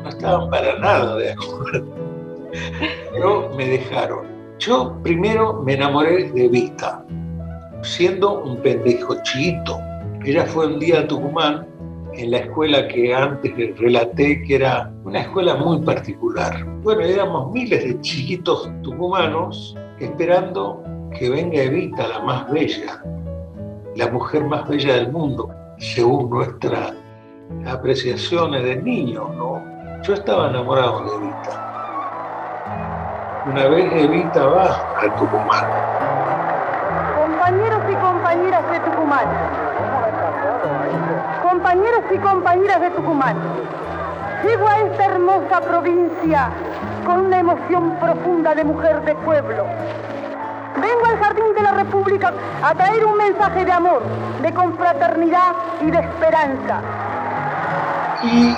No 0.04 0.08
estaban 0.08 0.48
para 0.48 0.78
nada 0.78 1.16
de 1.16 1.32
acuerdo. 1.32 1.86
Pero 3.12 3.50
me 3.56 3.66
dejaron. 3.66 4.26
Yo 4.60 4.96
primero 5.02 5.60
me 5.64 5.74
enamoré 5.74 6.30
de 6.30 6.48
Vita, 6.48 7.04
siendo 7.82 8.42
un 8.42 8.56
pendejo 8.58 9.16
chiquito. 9.22 9.78
Ella 10.24 10.44
fue 10.46 10.66
un 10.66 10.78
día 10.78 11.00
a 11.00 11.06
Tucumán, 11.06 11.66
en 12.14 12.30
la 12.30 12.38
escuela 12.38 12.88
que 12.88 13.14
antes 13.14 13.78
relaté, 13.78 14.42
que 14.42 14.56
era 14.56 14.92
una 15.04 15.20
escuela 15.20 15.54
muy 15.54 15.80
particular. 15.80 16.64
Bueno, 16.82 17.02
éramos 17.02 17.52
miles 17.52 17.84
de 17.84 18.00
chiquitos 18.00 18.70
tucumanos 18.82 19.76
esperando 20.00 20.82
que 21.18 21.30
venga 21.30 21.62
Evita, 21.62 22.08
la 22.08 22.20
más 22.20 22.50
bella, 22.50 23.02
la 23.96 24.10
mujer 24.10 24.44
más 24.44 24.68
bella 24.68 24.94
del 24.94 25.12
mundo, 25.12 25.50
según 25.78 26.30
nuestras 26.30 26.94
apreciaciones 27.66 28.62
de 28.64 28.76
niños, 28.76 29.28
¿no? 29.36 29.62
Yo 30.02 30.14
estaba 30.14 30.48
enamorado 30.50 31.04
de 31.04 31.16
Evita. 31.16 31.66
Una 33.46 33.66
vez 33.68 33.92
Evita 33.92 34.46
va 34.46 35.00
a 35.00 35.16
Tucumán. 35.16 35.99
Tucumán. 39.10 39.26
Compañeros 41.42 42.04
y 42.14 42.18
compañeras 42.18 42.80
de 42.80 42.90
Tucumán. 42.90 43.36
Llego 44.44 44.68
a 44.68 44.78
esta 44.78 45.04
hermosa 45.04 45.60
provincia 45.60 46.50
con 47.04 47.26
una 47.26 47.40
emoción 47.40 47.96
profunda 47.98 48.54
de 48.54 48.64
mujer 48.64 49.02
de 49.02 49.14
pueblo. 49.16 49.64
Vengo 50.76 51.06
al 51.06 51.18
Jardín 51.18 51.54
de 51.56 51.62
la 51.62 51.72
República 51.72 52.32
a 52.62 52.72
traer 52.72 53.04
un 53.04 53.16
mensaje 53.16 53.64
de 53.64 53.72
amor, 53.72 54.02
de 54.42 54.54
confraternidad 54.54 55.56
y 55.80 55.90
de 55.90 55.98
esperanza. 55.98 56.80
Y 58.22 58.54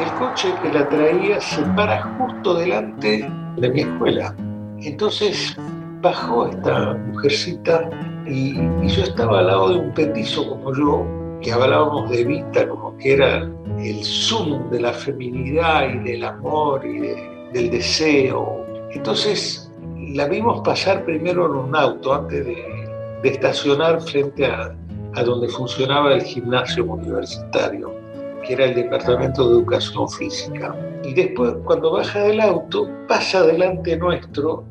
el 0.00 0.10
coche 0.20 0.54
que 0.62 0.72
la 0.72 0.88
traía 0.88 1.40
se 1.40 1.62
para 1.62 2.00
justo 2.16 2.54
delante 2.54 3.28
de 3.56 3.70
mi 3.70 3.80
escuela. 3.80 4.34
Entonces 4.78 5.56
bajó 6.00 6.46
esta 6.46 6.94
mujercita 6.94 7.90
y, 8.30 8.58
y, 8.82 8.88
yo 8.88 9.02
estaba 9.02 9.40
al 9.40 9.46
lado 9.48 9.70
de 9.70 9.78
un 9.80 9.94
petizo 9.94 10.48
como 10.48 10.74
yo, 10.74 11.06
que 11.40 11.52
hablábamos 11.52 12.10
de 12.10 12.24
Vita 12.24 12.68
como 12.68 12.96
que 12.98 13.14
era 13.14 13.50
el 13.78 14.04
zoom 14.04 14.70
de 14.70 14.80
la 14.80 14.92
feminidad 14.92 15.88
y 15.94 15.98
del 15.98 16.24
amor 16.24 16.84
y 16.84 16.98
de, 16.98 17.48
del 17.52 17.70
deseo. 17.70 18.64
Entonces 18.90 19.70
la 20.14 20.28
vimos 20.28 20.60
pasar 20.62 21.04
primero 21.04 21.46
en 21.46 21.68
un 21.68 21.76
auto 21.76 22.14
antes 22.14 22.44
de, 22.44 22.88
de 23.22 23.28
estacionar 23.28 24.00
frente 24.02 24.46
a, 24.46 24.74
a 25.14 25.22
donde 25.22 25.48
funcionaba 25.48 26.14
el 26.14 26.22
gimnasio 26.22 26.84
universitario 26.84 28.00
que 28.46 28.54
era 28.54 28.66
el 28.66 28.74
Departamento 28.74 29.46
de 29.46 29.54
Educación 29.56 30.08
Física. 30.08 30.74
Y 31.04 31.14
después, 31.14 31.54
cuando 31.64 31.92
baja 31.92 32.22
del 32.22 32.40
auto, 32.40 32.88
pasa 33.06 33.44
delante 33.44 33.96
nuestro 33.96 34.64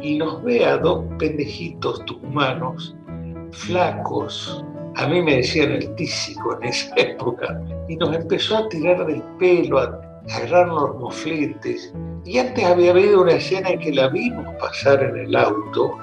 y 0.00 0.18
nos 0.18 0.42
ve 0.44 0.64
a 0.64 0.78
dos 0.78 1.04
pendejitos 1.18 2.04
tucumanos, 2.04 2.94
flacos, 3.56 4.64
a 4.96 5.06
mí 5.08 5.22
me 5.22 5.36
decían 5.36 5.72
el 5.72 5.94
tísico 5.94 6.56
en 6.56 6.68
esa 6.68 6.94
época, 6.96 7.60
y 7.88 7.96
nos 7.96 8.14
empezó 8.14 8.56
a 8.56 8.68
tirar 8.68 9.06
del 9.06 9.22
pelo, 9.38 9.78
a 9.78 10.00
agarrarnos 10.28 10.90
los 10.90 10.96
mofletes. 10.96 11.92
Y 12.24 12.38
antes 12.38 12.64
había 12.64 12.90
habido 12.90 13.22
una 13.22 13.32
escena 13.32 13.70
en 13.70 13.78
que 13.78 13.92
la 13.92 14.08
vimos 14.08 14.46
pasar 14.58 15.02
en 15.02 15.16
el 15.16 15.36
auto 15.36 15.96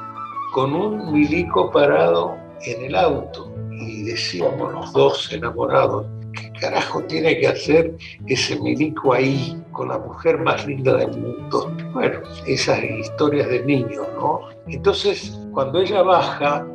con 0.53 0.73
un 0.73 1.11
milico 1.11 1.71
parado 1.71 2.37
en 2.65 2.85
el 2.85 2.95
auto. 2.95 3.51
Y 3.71 4.03
decíamos 4.03 4.71
los 4.71 4.93
dos 4.93 5.33
enamorados, 5.33 6.05
¿qué 6.33 6.51
carajo 6.61 7.01
tiene 7.03 7.37
que 7.39 7.47
hacer 7.47 7.97
ese 8.27 8.59
milico 8.61 9.13
ahí 9.13 9.61
con 9.71 9.89
la 9.89 9.97
mujer 9.97 10.39
más 10.39 10.65
linda 10.65 10.95
del 10.95 11.17
mundo? 11.17 11.75
Bueno, 11.91 12.19
esas 12.45 12.81
historias 12.83 13.49
de 13.49 13.63
niños, 13.65 14.07
¿no? 14.15 14.41
Entonces, 14.67 15.37
cuando 15.51 15.81
ella 15.81 16.03
baja, 16.03 16.65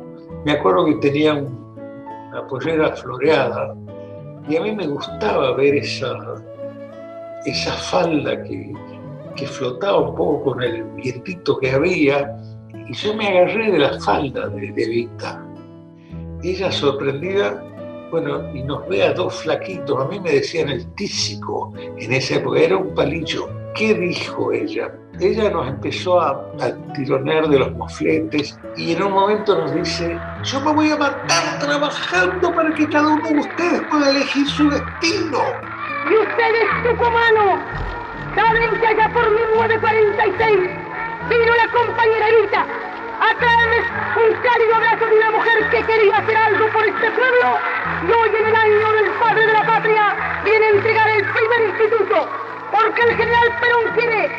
me 0.45 0.51
acuerdo 0.53 0.85
que 0.85 0.95
tenía 0.95 1.33
una 1.33 2.47
pollera 2.47 2.95
floreada 2.95 3.75
y 4.47 4.55
a 4.55 4.61
mí 4.61 4.75
me 4.75 4.87
gustaba 4.87 5.55
ver 5.55 5.75
esa, 5.75 6.15
esa 7.45 7.73
falda 7.73 8.43
que, 8.43 8.73
que 9.35 9.45
flotaba 9.45 10.09
un 10.09 10.15
poco 10.15 10.51
con 10.51 10.63
el 10.63 10.83
vientito 10.95 11.57
que 11.59 11.71
había 11.71 12.35
y 12.87 12.93
yo 12.93 13.13
me 13.15 13.27
agarré 13.27 13.71
de 13.71 13.79
la 13.79 13.99
falda 13.99 14.47
de, 14.49 14.71
de 14.71 14.87
Vita. 14.87 15.45
Ella 16.41 16.71
sorprendida 16.71 17.63
bueno, 18.11 18.53
y 18.55 18.63
nos 18.63 18.87
ve 18.87 19.03
a 19.03 19.13
dos 19.13 19.35
flaquitos, 19.35 20.03
a 20.03 20.07
mí 20.07 20.19
me 20.19 20.31
decían 20.31 20.69
el 20.69 20.91
tísico 20.95 21.71
en 21.77 22.11
esa 22.11 22.37
época, 22.37 22.59
era 22.59 22.77
un 22.77 22.93
palillo. 22.93 23.47
¿Qué 23.75 23.93
dijo 23.93 24.51
ella? 24.51 24.91
Ella 25.19 25.49
nos 25.49 25.67
empezó 25.67 26.19
a, 26.19 26.31
a 26.61 26.93
tironear 26.93 27.47
de 27.47 27.59
los 27.59 27.71
mofletes 27.73 28.57
y 28.77 28.93
en 28.93 29.03
un 29.03 29.13
momento 29.13 29.57
nos 29.57 29.73
dice, 29.73 30.17
yo 30.43 30.61
me 30.61 30.73
voy 30.73 30.91
a 30.91 30.97
matar 30.97 31.59
trabajando 31.59 32.53
para 32.53 32.73
que 32.73 32.87
cada 32.87 33.09
uno 33.09 33.27
de 33.27 33.39
ustedes 33.39 33.81
pueda 33.89 34.09
elegir 34.09 34.47
su 34.47 34.69
destino. 34.69 35.39
Y 36.09 36.13
ustedes, 36.13 36.65
tucumanos, 36.83 37.59
saben 38.35 38.79
que 38.79 38.87
allá 38.87 39.13
por 39.13 39.29
1946 39.29 40.89
vino 41.29 41.55
la 41.55 41.67
compañera 41.71 42.29
Evita 42.29 42.65
a 43.19 43.35
traerles 43.37 43.85
un 44.15 44.33
cálido 44.41 44.75
abrazo 44.75 45.05
de 45.05 45.15
una 45.17 45.31
mujer 45.31 45.69
que 45.69 45.83
quería 45.83 46.17
hacer 46.17 46.37
algo 46.37 46.67
por 46.71 46.85
este 46.85 47.11
pueblo 47.11 47.57
y 48.07 48.11
hoy 48.11 48.29
en 48.39 48.47
el 48.47 48.55
año 48.55 48.91
del 48.93 49.11
padre 49.19 49.45
de 49.45 49.53
la 49.53 49.65
patria 49.65 50.41
viene 50.45 50.65
a 50.65 50.69
entregar 50.69 51.09
el 51.09 51.25
primer 51.25 51.61
instituto 51.69 52.49
porque 52.71 53.01
el 53.01 53.17
general 53.17 53.47
Perón 53.59 53.93
quiere 53.95 54.29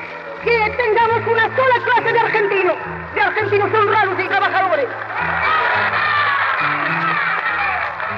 que 0.42 0.76
tengamos 0.76 1.26
una 1.30 1.56
sola 1.56 1.84
clase 1.84 2.12
de 2.12 2.18
argentinos, 2.18 2.76
de 3.14 3.20
argentinos 3.20 3.74
honrados 3.74 4.18
y 4.18 4.28
trabajadores. 4.28 4.86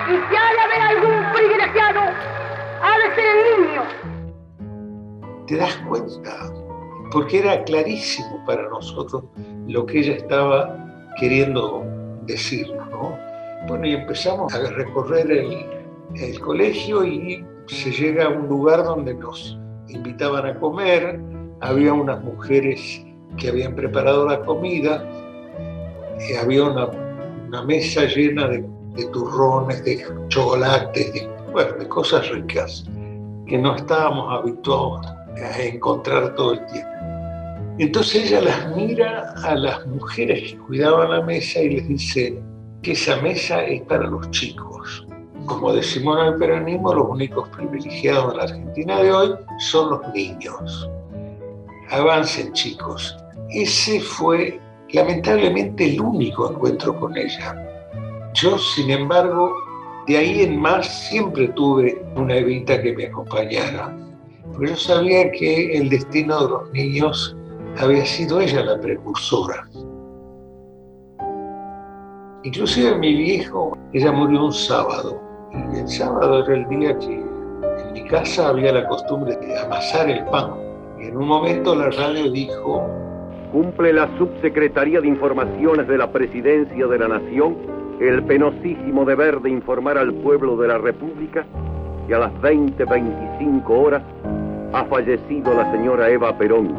Y 0.09 0.13
si 0.13 0.37
ha 0.37 0.53
de 0.53 0.61
haber 0.61 0.83
algún 0.83 1.33
privilegiado, 1.33 2.01
ha 2.83 2.99
de 2.99 3.15
ser 3.15 3.25
el 3.25 3.67
niño. 3.67 3.83
¿Te 5.47 5.57
das 5.57 5.77
cuenta? 5.89 6.53
Porque 7.11 7.41
era 7.41 7.63
clarísimo 7.65 8.45
para 8.47 8.69
nosotros 8.69 9.25
lo 9.67 9.85
que 9.87 10.01
ella 10.01 10.15
estaba 10.15 10.77
queriendo 11.19 11.85
decirnos, 12.23 12.89
¿no? 12.91 13.19
Bueno, 13.67 13.87
y 13.87 13.95
empezamos 13.95 14.53
a 14.55 14.71
recorrer 14.71 15.31
el, 15.31 15.67
el 16.17 16.41
colegio 16.41 17.05
y 17.05 17.45
se 17.67 17.91
llega 17.91 18.27
a 18.27 18.29
un 18.29 18.49
lugar 18.49 18.83
donde 18.85 19.15
nos 19.15 19.59
invitaban 19.89 20.47
a 20.47 20.55
comer, 20.55 21.21
había 21.61 21.93
unas 21.93 22.23
mujeres 22.23 23.05
que 23.37 23.49
habían 23.49 23.75
preparado 23.75 24.29
la 24.29 24.41
comida, 24.41 25.05
y 26.29 26.35
había 26.35 26.65
una, 26.65 26.89
mesa 27.63 28.05
llena 28.05 28.49
de, 28.49 28.65
turrones, 29.13 29.85
de 29.85 30.05
chocolates, 30.29 31.13
de, 31.13 31.29
de 31.79 31.89
cosas 31.89 32.31
ricas 32.31 32.85
que 33.47 33.59
no 33.59 33.77
estábamos 33.77 34.39
habituados 34.39 35.07
a 35.07 35.63
encontrar 35.63 36.35
todo 36.35 36.55
el 36.55 36.67
tiempo. 36.67 36.89
Entonces 37.79 38.31
ella 38.31 38.43
las 38.43 38.77
mira 38.77 39.35
a 39.43 39.55
las 39.55 39.87
mujeres 39.87 40.53
que 40.53 40.59
cuidaban 40.59 41.11
la 41.11 41.23
mesa 41.23 41.61
y 41.61 41.71
les 41.71 41.89
dice 41.89 42.39
que 42.83 42.93
esa 42.93 43.21
mesa 43.21 43.65
es 43.65 43.83
para 43.83 44.07
los 44.07 44.31
chicos. 44.31 45.07
Como 45.47 45.73
decimos 45.73 46.19
en 46.21 46.27
el 46.27 46.37
peronismo, 46.37 46.95
los 46.95 47.09
únicos 47.09 47.49
privilegiados 47.51 48.33
en 48.33 48.37
la 48.37 48.45
Argentina 48.45 48.99
de 49.03 49.13
hoy 49.13 49.35
son 49.59 49.91
los 49.91 50.15
niños. 50.15 50.89
Avancen 51.91 52.53
chicos. 52.53 53.17
Ese 53.51 54.01
fue 54.01 54.61
lamentablemente 54.91 55.85
el 55.87 56.01
único 56.01 56.51
encuentro 56.51 56.99
con 56.99 57.17
ella. 57.17 57.57
Yo, 58.35 58.57
sin 58.59 58.91
embargo, 58.91 59.53
de 60.07 60.17
ahí 60.17 60.43
en 60.43 60.61
más 60.61 61.09
siempre 61.09 61.49
tuve 61.49 62.03
una 62.17 62.37
Evita 62.37 62.81
que 62.81 62.93
me 62.93 63.07
acompañara. 63.07 63.95
Porque 64.53 64.69
yo 64.69 64.77
sabía 64.77 65.31
que 65.33 65.77
el 65.77 65.89
destino 65.89 66.43
de 66.45 66.51
los 66.51 66.73
niños 66.73 67.37
había 67.79 68.05
sido 68.05 68.41
ella 68.41 68.65
la 68.65 68.81
precursora. 68.81 69.69
Inclusive 72.45 72.97
mi 72.99 73.15
viejo, 73.15 73.79
ella 73.93 74.11
murió 74.13 74.47
un 74.47 74.53
sábado, 74.53 75.21
y 75.55 75.79
el 75.79 75.89
sábado 75.89 76.45
era 76.45 76.55
el 76.55 76.69
día 76.69 76.99
que 76.99 77.15
en 77.15 77.93
mi 77.93 78.05
casa 78.05 78.49
había 78.49 78.73
la 78.73 78.87
costumbre 78.89 79.37
de 79.37 79.59
amasar 79.59 80.09
el 80.09 80.25
pan. 80.27 80.53
Y 80.99 81.07
en 81.07 81.17
un 81.17 81.29
momento 81.29 81.75
la 81.75 81.91
radio 81.91 82.31
dijo... 82.31 82.89
Cumple 83.53 83.93
la 83.93 84.09
Subsecretaría 84.17 85.03
de 85.03 85.09
Informaciones 85.09 85.87
de 85.87 85.99
la 85.99 86.11
Presidencia 86.11 86.87
de 86.87 86.99
la 86.99 87.07
Nación 87.07 87.55
el 88.01 88.23
penosísimo 88.25 89.05
deber 89.05 89.41
de 89.41 89.51
informar 89.51 89.99
al 89.99 90.13
pueblo 90.15 90.57
de 90.57 90.69
la 90.69 90.79
República 90.79 91.45
que 92.09 92.15
a 92.15 92.19
las 92.19 92.33
20.25 92.41 93.63
horas 93.69 94.03
ha 94.73 94.85
fallecido 94.87 95.55
la 95.55 95.71
señora 95.71 96.09
Eva 96.09 96.37
Perón, 96.37 96.75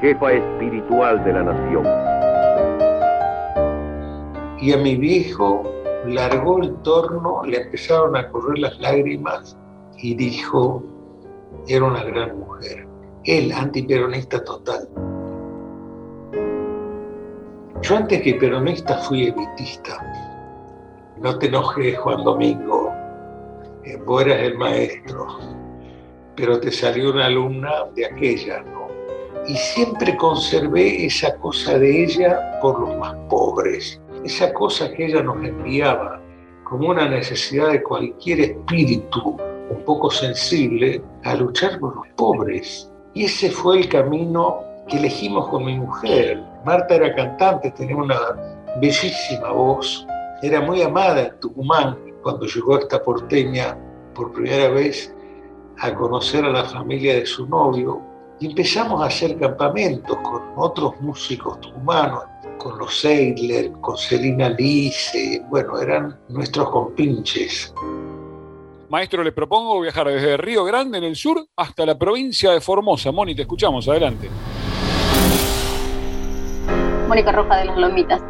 jefa 0.00 0.32
espiritual 0.32 1.24
de 1.24 1.32
la 1.32 1.44
nación. 1.44 1.86
Y 4.60 4.72
a 4.72 4.76
mi 4.78 4.96
viejo 4.96 5.62
largó 6.06 6.62
el 6.62 6.74
torno, 6.82 7.42
le 7.44 7.62
empezaron 7.62 8.16
a 8.16 8.28
correr 8.30 8.58
las 8.58 8.78
lágrimas 8.80 9.56
y 9.98 10.14
dijo, 10.14 10.82
era 11.66 11.84
una 11.84 12.04
gran 12.04 12.38
mujer, 12.38 12.86
él 13.24 13.52
antiperonista 13.52 14.42
total. 14.44 14.88
Yo 17.82 17.96
antes 17.96 18.22
que 18.22 18.34
peronista 18.36 18.96
fui 18.96 19.26
evitista. 19.26 19.98
No 21.18 21.38
te 21.38 21.48
enojes, 21.48 21.98
Juan 21.98 22.24
Domingo. 22.24 22.90
Eh, 23.84 23.98
vos 24.06 24.22
eras 24.22 24.40
el 24.40 24.56
maestro, 24.56 25.26
pero 26.34 26.58
te 26.60 26.72
salió 26.72 27.10
una 27.10 27.26
alumna 27.26 27.84
de 27.94 28.06
aquella, 28.06 28.62
¿no? 28.62 28.88
Y 29.46 29.54
siempre 29.56 30.16
conservé 30.16 31.04
esa 31.04 31.36
cosa 31.36 31.78
de 31.78 32.04
ella 32.04 32.58
por 32.62 32.80
los 32.80 32.96
más 32.96 33.14
pobres, 33.28 34.00
esa 34.24 34.52
cosa 34.52 34.90
que 34.92 35.06
ella 35.06 35.22
nos 35.22 35.36
enviaba 35.44 36.20
como 36.64 36.90
una 36.90 37.08
necesidad 37.08 37.70
de 37.70 37.82
cualquier 37.82 38.40
espíritu 38.40 39.36
un 39.70 39.84
poco 39.84 40.10
sensible 40.10 41.02
a 41.24 41.34
luchar 41.34 41.78
por 41.78 41.96
los 41.96 42.06
pobres. 42.16 42.90
Y 43.14 43.24
ese 43.24 43.50
fue 43.50 43.80
el 43.80 43.88
camino 43.88 44.60
que 44.88 44.98
elegimos 44.98 45.48
con 45.48 45.64
mi 45.64 45.78
mujer. 45.78 46.42
Marta 46.64 46.94
era 46.94 47.14
cantante, 47.14 47.70
tenía 47.70 47.96
una 47.96 48.18
bellísima 48.80 49.50
voz, 49.50 50.06
era 50.42 50.60
muy 50.60 50.82
amada 50.82 51.22
en 51.22 51.40
Tucumán 51.40 51.96
cuando 52.22 52.46
llegó 52.46 52.76
a 52.76 52.80
esta 52.80 53.02
porteña 53.02 53.78
por 54.14 54.32
primera 54.32 54.68
vez 54.70 55.14
a 55.80 55.94
conocer 55.94 56.44
a 56.44 56.50
la 56.50 56.64
familia 56.64 57.14
de 57.14 57.26
su 57.26 57.46
novio 57.46 58.00
y 58.40 58.46
empezamos 58.46 59.02
a 59.02 59.06
hacer 59.06 59.38
campamentos 59.38 60.16
con 60.18 60.42
otros 60.56 61.00
músicos 61.00 61.60
tucumanos, 61.60 62.24
con 62.58 62.78
los 62.78 63.00
Seidler, 63.00 63.72
con 63.80 63.96
Celina 63.96 64.48
Lice, 64.48 65.42
bueno, 65.48 65.78
eran 65.80 66.18
nuestros 66.28 66.70
compinches. 66.70 67.74
Maestro, 68.88 69.24
le 69.24 69.32
propongo 69.32 69.80
viajar 69.80 70.06
desde 70.06 70.36
Río 70.36 70.64
Grande 70.64 70.98
en 70.98 71.04
el 71.04 71.16
sur 71.16 71.44
hasta 71.56 71.84
la 71.84 71.98
provincia 71.98 72.52
de 72.52 72.60
Formosa. 72.60 73.10
Moni, 73.12 73.34
te 73.34 73.42
escuchamos, 73.42 73.88
adelante. 73.88 74.28
Mónica 77.08 77.32
Roja 77.32 77.56
de 77.58 77.64
las 77.66 77.76
Lomitas. 77.76 78.22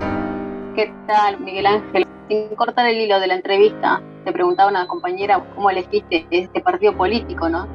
¿Qué 0.75 0.93
tal, 1.07 1.39
Miguel 1.41 1.67
Ángel? 1.67 2.07
Sin 2.29 2.49
cortar 2.57 2.89
el 2.89 2.99
hilo 2.99 3.21
de 3.21 3.27
la 3.27 3.35
entrevista, 3.35 4.03
te 4.25 4.33
preguntaba 4.33 4.71
una 4.71 4.87
compañera 4.87 5.45
cómo 5.55 5.71
elegiste 5.71 6.27
este 6.31 6.61
partido 6.61 6.97
político, 6.97 7.49
¿no? 7.49 7.69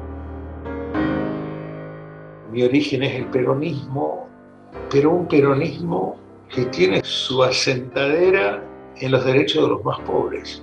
Mi 2.50 2.64
origen 2.64 3.04
es 3.04 3.14
el 3.14 3.26
peronismo, 3.26 4.26
pero 4.90 5.10
un 5.10 5.28
peronismo 5.28 6.16
que 6.50 6.64
tiene 6.66 7.02
su 7.04 7.42
asentadera 7.42 8.62
en 8.96 9.12
los 9.12 9.24
derechos 9.24 9.62
de 9.62 9.68
los 9.68 9.84
más 9.84 10.00
pobres. 10.00 10.62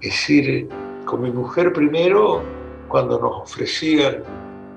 Es 0.00 0.10
decir, 0.10 0.68
con 1.04 1.22
mi 1.22 1.30
mujer 1.30 1.72
primero, 1.72 2.42
cuando 2.88 3.18
nos 3.18 3.42
ofrecían 3.42 4.22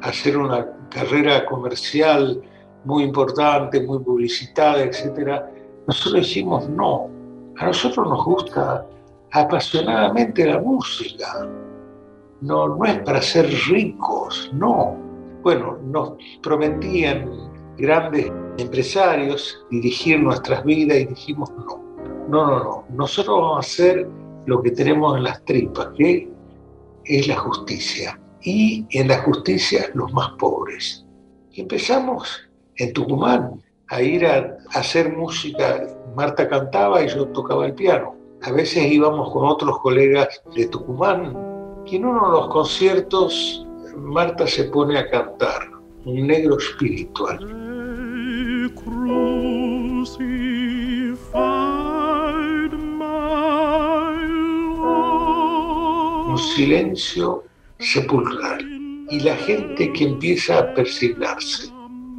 hacer 0.02 0.38
una 0.38 0.65
carrera 0.89 1.45
comercial 1.45 2.41
muy 2.86 3.04
importante, 3.04 3.82
muy 3.82 3.99
publicitada, 3.99 4.82
etc., 4.82 5.41
nosotros 5.88 6.21
decimos 6.21 6.69
no. 6.69 7.10
A 7.58 7.65
nosotros 7.65 8.08
nos 8.08 8.23
gusta 8.23 8.86
apasionadamente 9.32 10.45
la 10.45 10.60
música. 10.60 11.47
No, 12.41 12.69
no 12.69 12.86
es 12.86 12.99
para 12.99 13.21
ser 13.21 13.49
ricos, 13.69 14.49
no. 14.54 14.95
Bueno, 15.41 15.78
nos 15.84 16.13
prometían 16.41 17.49
grandes 17.80 18.32
empresarios 18.58 19.65
dirigir 19.72 20.20
nuestras 20.20 20.63
vidas 20.63 20.98
y 20.98 21.06
dijimos 21.06 21.50
no. 21.52 21.80
No, 22.28 22.46
no, 22.46 22.63
no. 22.63 22.86
Nosotros 22.89 23.39
vamos 23.39 23.58
a 23.58 23.60
hacer 23.60 24.08
lo 24.46 24.62
que 24.62 24.72
tenemos 24.72 25.18
en 25.18 25.24
las 25.24 25.44
tripas, 25.46 25.89
que 25.98 26.30
es 27.06 27.28
la 27.28 27.38
justicia. 27.38 28.20
Y 28.42 28.86
en 28.92 29.08
la 29.08 29.18
justicia 29.24 29.89
los 29.96 30.13
más 30.13 30.30
pobres. 30.38 31.06
Y 31.52 31.62
empezamos 31.62 32.39
en 32.78 32.94
Tucumán 32.94 33.62
a 33.89 34.02
ir 34.02 34.26
a, 34.26 34.58
hacer 34.74 35.15
música. 35.18 35.88
Marta 36.15 36.48
cantaba 36.48 37.04
y 37.04 37.08
yo 37.08 37.28
tocaba 37.30 37.65
el 37.65 37.74
piano. 37.74 38.15
A 38.44 38.52
veces 38.52 38.92
íbamos 38.92 39.32
con 39.32 39.46
otros 39.46 39.80
colegas 39.80 40.42
de 40.56 40.68
Tucumán, 40.68 41.36
que 41.86 41.98
en 41.98 42.06
uno 42.06 42.28
de 42.28 42.32
los 42.32 42.50
conciertos 42.50 43.65
Marta 43.98 44.48
se 44.48 44.65
pone 44.65 44.98
a 44.98 45.10
cantar, 45.10 45.62
un 46.06 46.28
negro 46.28 46.58
espiritual. 46.58 47.69
Silencio 56.39 57.43
sepulcral 57.80 58.60
y 59.10 59.19
la 59.19 59.36
gente 59.36 59.91
que 59.93 60.04
empieza 60.06 60.60
a 60.60 60.73
persignarse. 60.73 61.71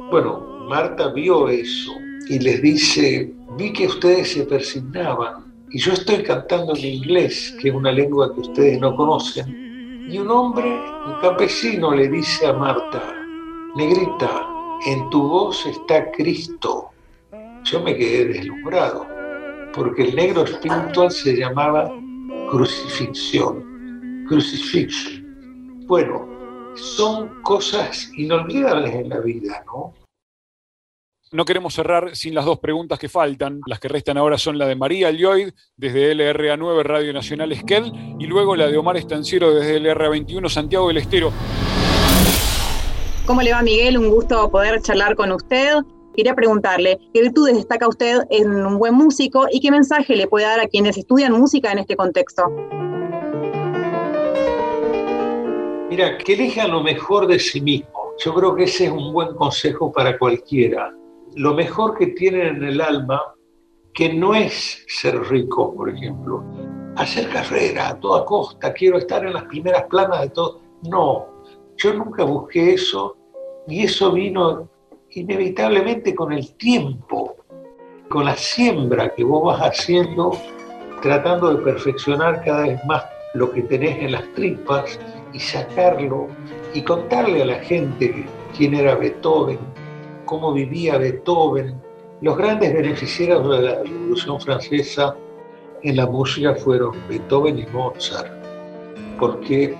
Bueno, 0.09 0.65
Marta 0.69 1.09
vio 1.09 1.49
eso 1.49 1.91
y 2.27 2.39
les 2.39 2.61
dice, 2.61 3.33
vi 3.57 3.73
que 3.73 3.87
ustedes 3.87 4.33
se 4.33 4.43
persignaban 4.43 5.51
y 5.69 5.79
yo 5.79 5.93
estoy 5.93 6.23
cantando 6.23 6.75
en 6.75 6.85
inglés, 6.85 7.55
que 7.61 7.69
es 7.69 7.73
una 7.73 7.91
lengua 7.91 8.33
que 8.33 8.41
ustedes 8.41 8.79
no 8.79 8.95
conocen. 8.95 10.07
Y 10.11 10.17
un 10.17 10.29
hombre, 10.29 10.65
un 10.67 11.21
campesino, 11.21 11.95
le 11.95 12.09
dice 12.09 12.47
a 12.47 12.53
Marta, 12.53 13.01
negrita, 13.77 14.47
en 14.85 15.09
tu 15.09 15.29
voz 15.29 15.65
está 15.65 16.11
Cristo. 16.11 16.89
Yo 17.63 17.81
me 17.81 17.95
quedé 17.95 18.25
deslumbrado, 18.25 19.07
porque 19.73 20.03
el 20.03 20.15
negro 20.15 20.43
espiritual 20.43 21.09
se 21.09 21.37
llamaba 21.37 21.89
crucifixión, 22.49 23.70
crucifixion. 24.31 25.85
Bueno, 25.87 26.25
son 26.75 27.41
cosas 27.41 28.09
inolvidables 28.15 28.95
en 28.95 29.09
la 29.09 29.19
vida, 29.19 29.61
¿no? 29.65 29.93
No 31.33 31.43
queremos 31.43 31.73
cerrar 31.73 32.15
sin 32.15 32.33
las 32.33 32.45
dos 32.45 32.59
preguntas 32.59 32.97
que 32.97 33.09
faltan. 33.09 33.59
Las 33.65 33.81
que 33.81 33.89
restan 33.89 34.17
ahora 34.17 34.37
son 34.37 34.57
la 34.57 34.67
de 34.67 34.75
María 34.75 35.11
Lloyd 35.11 35.49
desde 35.75 36.15
LRA9 36.15 36.83
Radio 36.83 37.11
Nacional 37.11 37.51
Esquel 37.51 37.91
y 38.19 38.25
luego 38.25 38.55
la 38.55 38.67
de 38.67 38.77
Omar 38.77 38.95
Estanciero 38.95 39.53
desde 39.53 39.81
LRA21 39.81 40.47
Santiago 40.47 40.87
del 40.87 40.97
Estero. 40.97 41.33
¿Cómo 43.25 43.41
le 43.41 43.51
va 43.51 43.61
Miguel? 43.61 43.97
Un 43.97 44.09
gusto 44.09 44.49
poder 44.49 44.81
charlar 44.81 45.17
con 45.17 45.33
usted. 45.33 45.75
Quería 46.15 46.35
preguntarle, 46.35 46.99
¿qué 47.13 47.21
virtudes 47.21 47.55
destaca 47.55 47.87
usted 47.87 48.19
en 48.29 48.49
un 48.65 48.77
buen 48.77 48.93
músico 48.93 49.47
y 49.51 49.59
qué 49.59 49.71
mensaje 49.71 50.15
le 50.15 50.27
puede 50.27 50.45
dar 50.45 50.61
a 50.61 50.67
quienes 50.67 50.97
estudian 50.97 51.33
música 51.33 51.71
en 51.71 51.79
este 51.79 51.97
contexto? 51.97 52.45
Mira, 55.91 56.17
que 56.17 56.33
elija 56.33 56.67
lo 56.67 56.81
mejor 56.81 57.27
de 57.27 57.37
sí 57.37 57.61
mismo. 57.61 58.13
Yo 58.23 58.33
creo 58.33 58.55
que 58.55 58.63
ese 58.63 58.85
es 58.85 58.91
un 58.91 59.13
buen 59.13 59.35
consejo 59.35 59.91
para 59.91 60.17
cualquiera 60.17 60.91
lo 61.35 61.53
mejor 61.53 61.97
que 61.97 62.07
tienen 62.07 62.57
en 62.57 62.63
el 62.63 62.81
alma, 62.81 63.21
que 63.93 64.13
no 64.13 64.35
es 64.35 64.83
ser 64.87 65.21
rico, 65.29 65.73
por 65.73 65.89
ejemplo, 65.89 66.43
hacer 66.95 67.29
carrera 67.29 67.89
a 67.89 67.99
toda 67.99 68.25
costa, 68.25 68.73
quiero 68.73 68.97
estar 68.97 69.25
en 69.25 69.33
las 69.33 69.43
primeras 69.43 69.83
planas 69.83 70.21
de 70.21 70.29
todo. 70.29 70.61
No, 70.89 71.27
yo 71.77 71.93
nunca 71.93 72.23
busqué 72.23 72.73
eso 72.73 73.15
y 73.67 73.83
eso 73.83 74.11
vino 74.11 74.69
inevitablemente 75.11 76.15
con 76.15 76.31
el 76.33 76.53
tiempo, 76.55 77.35
con 78.09 78.25
la 78.25 78.35
siembra 78.35 79.13
que 79.13 79.23
vos 79.23 79.43
vas 79.45 79.61
haciendo, 79.61 80.31
tratando 81.01 81.53
de 81.53 81.63
perfeccionar 81.63 82.43
cada 82.43 82.63
vez 82.63 82.85
más 82.85 83.05
lo 83.33 83.51
que 83.51 83.61
tenés 83.63 83.99
en 83.99 84.11
las 84.11 84.33
tripas 84.33 84.99
y 85.33 85.39
sacarlo 85.39 86.27
y 86.73 86.81
contarle 86.81 87.43
a 87.43 87.45
la 87.45 87.59
gente 87.59 88.25
quién 88.55 88.73
era 88.73 88.95
Beethoven, 88.95 89.59
cómo 90.25 90.53
vivía 90.53 90.97
Beethoven. 90.97 91.79
Los 92.21 92.37
grandes 92.37 92.73
beneficiarios 92.73 93.49
de 93.49 93.61
la 93.61 93.83
Revolución 93.83 94.39
Francesa 94.39 95.15
en 95.83 95.95
la 95.95 96.05
música 96.05 96.55
fueron 96.55 96.95
Beethoven 97.09 97.59
y 97.59 97.65
Mozart, 97.67 98.31
porque 99.19 99.75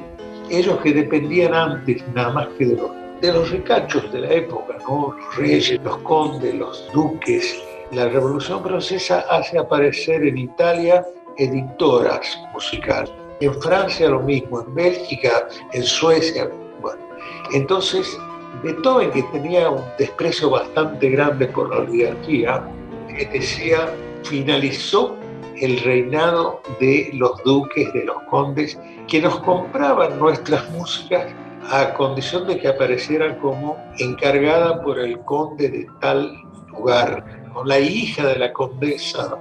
ellos 0.49 0.79
que 0.81 0.93
dependían 0.93 1.53
antes 1.53 2.03
nada 2.13 2.33
más 2.33 2.47
que 2.57 2.65
de 2.65 2.75
los, 2.75 2.91
de 3.21 3.31
los 3.31 3.51
recachos 3.51 4.11
de 4.11 4.21
la 4.21 4.31
época, 4.33 4.77
¿no? 4.87 5.15
los 5.17 5.37
reyes, 5.37 5.79
los 5.83 5.97
condes, 5.97 6.55
los 6.55 6.91
duques, 6.93 7.61
la 7.91 8.07
Revolución 8.07 8.63
Francesa 8.63 9.25
hace 9.29 9.57
aparecer 9.57 10.23
en 10.23 10.37
Italia 10.37 11.05
editoras 11.37 12.39
musicales, 12.53 13.11
en 13.41 13.61
Francia 13.61 14.09
lo 14.09 14.21
mismo, 14.21 14.61
en 14.61 14.73
Bélgica, 14.73 15.47
en 15.73 15.83
Suecia. 15.83 16.49
Bueno, 16.81 17.01
entonces 17.53 18.17
Beethoven, 18.63 19.11
que 19.11 19.23
tenía 19.23 19.69
un 19.69 19.83
desprecio 19.97 20.49
bastante 20.49 21.09
grande 21.09 21.47
por 21.47 21.69
la 21.69 21.81
oligarquía, 21.81 22.63
decía, 23.31 23.93
finalizó 24.23 25.15
el 25.57 25.79
reinado 25.79 26.61
de 26.79 27.09
los 27.13 27.41
duques, 27.43 27.91
de 27.93 28.05
los 28.05 28.21
condes, 28.29 28.79
que 29.07 29.21
nos 29.21 29.39
compraban 29.39 30.17
nuestras 30.19 30.69
músicas 30.71 31.27
a 31.69 31.93
condición 31.93 32.47
de 32.47 32.57
que 32.57 32.67
aparecieran 32.67 33.37
como 33.39 33.77
encargada 33.99 34.81
por 34.81 34.99
el 34.99 35.19
conde 35.19 35.69
de 35.69 35.87
tal 35.99 36.35
lugar, 36.69 37.23
o 37.53 37.63
la 37.63 37.79
hija 37.79 38.25
de 38.25 38.39
la 38.39 38.53
condesa, 38.53 39.37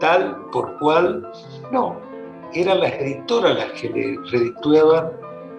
tal 0.00 0.36
por 0.50 0.78
cual, 0.78 1.30
no, 1.70 2.09
eran 2.54 2.80
las 2.80 2.92
editoras 2.94 3.56
las 3.56 3.80
que 3.80 3.88
le 3.88 4.18
redituaban 4.30 5.12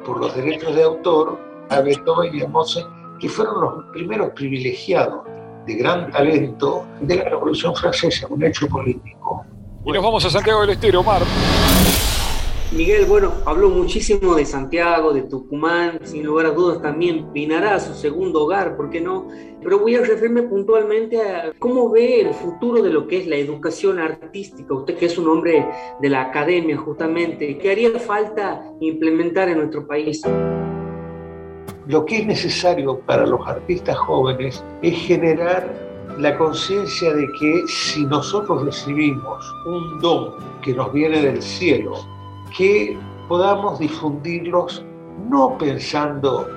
por 0.05 0.19
los 0.19 0.35
derechos 0.35 0.75
de 0.75 0.83
autor 0.83 1.39
a 1.69 1.81
Beethoven 1.81 2.35
y 2.35 2.41
a 2.41 2.47
Mozart, 2.47 2.87
que 3.19 3.29
fueron 3.29 3.61
los 3.61 3.83
primeros 3.93 4.31
privilegiados. 4.31 5.21
de 5.65 5.75
gran 5.75 6.11
talento 6.11 6.87
de 7.01 7.17
la 7.17 7.25
Revolución 7.25 7.75
Francesa, 7.75 8.25
un 8.31 8.43
hecho 8.43 8.67
político. 8.67 9.45
Y 9.85 9.91
nos 9.91 10.03
vamos 10.03 10.25
a 10.25 10.29
Santiago 10.31 10.61
del 10.61 10.71
Estero, 10.71 11.03
Mar. 11.03 11.21
Miguel, 12.73 13.03
bueno, 13.05 13.33
habló 13.45 13.69
muchísimo 13.69 14.33
de 14.35 14.45
Santiago, 14.45 15.11
de 15.11 15.23
Tucumán, 15.23 15.99
sin 16.03 16.25
lugar 16.25 16.45
a 16.45 16.51
dudas 16.51 16.81
también 16.81 17.33
Pinará, 17.33 17.77
su 17.81 17.93
segundo 17.93 18.43
hogar, 18.43 18.77
¿por 18.77 18.89
qué 18.89 19.01
no? 19.01 19.27
Pero 19.61 19.79
voy 19.79 19.95
a 19.95 19.99
referirme 19.99 20.43
puntualmente 20.43 21.21
a 21.21 21.51
cómo 21.59 21.89
ve 21.89 22.21
el 22.21 22.33
futuro 22.33 22.81
de 22.81 22.89
lo 22.89 23.07
que 23.07 23.17
es 23.17 23.27
la 23.27 23.35
educación 23.35 23.99
artística, 23.99 24.73
usted 24.73 24.95
que 24.97 25.07
es 25.07 25.17
un 25.17 25.27
hombre 25.27 25.67
de 25.99 26.09
la 26.09 26.21
academia 26.21 26.77
justamente, 26.77 27.57
¿qué 27.57 27.71
haría 27.71 27.99
falta 27.99 28.63
implementar 28.79 29.49
en 29.49 29.57
nuestro 29.57 29.85
país? 29.85 30.21
Lo 31.87 32.05
que 32.05 32.19
es 32.19 32.25
necesario 32.25 33.01
para 33.01 33.25
los 33.25 33.45
artistas 33.45 33.97
jóvenes 33.97 34.63
es 34.81 34.97
generar 34.97 35.75
la 36.17 36.37
conciencia 36.37 37.13
de 37.13 37.27
que 37.37 37.63
si 37.67 38.05
nosotros 38.05 38.63
recibimos 38.63 39.53
un 39.65 39.99
don 39.99 40.35
que 40.61 40.73
nos 40.73 40.93
viene 40.93 41.21
del 41.21 41.41
cielo, 41.41 41.97
que 42.55 42.97
podamos 43.27 43.79
difundirlos 43.79 44.83
no 45.29 45.57
pensando 45.57 46.47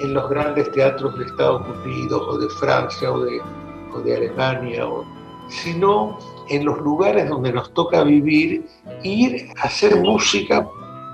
en 0.00 0.14
los 0.14 0.28
grandes 0.30 0.70
teatros 0.72 1.18
de 1.18 1.26
Estados 1.26 1.62
Unidos 1.84 2.22
o 2.28 2.38
de 2.38 2.48
Francia 2.50 3.12
o 3.12 3.20
de, 3.20 3.40
o 3.94 4.00
de 4.00 4.16
Alemania, 4.16 4.86
sino 5.48 6.18
en 6.48 6.64
los 6.64 6.78
lugares 6.78 7.28
donde 7.28 7.52
nos 7.52 7.72
toca 7.74 8.02
vivir, 8.02 8.66
ir 9.02 9.50
a 9.58 9.66
hacer 9.66 9.96
música 9.96 10.66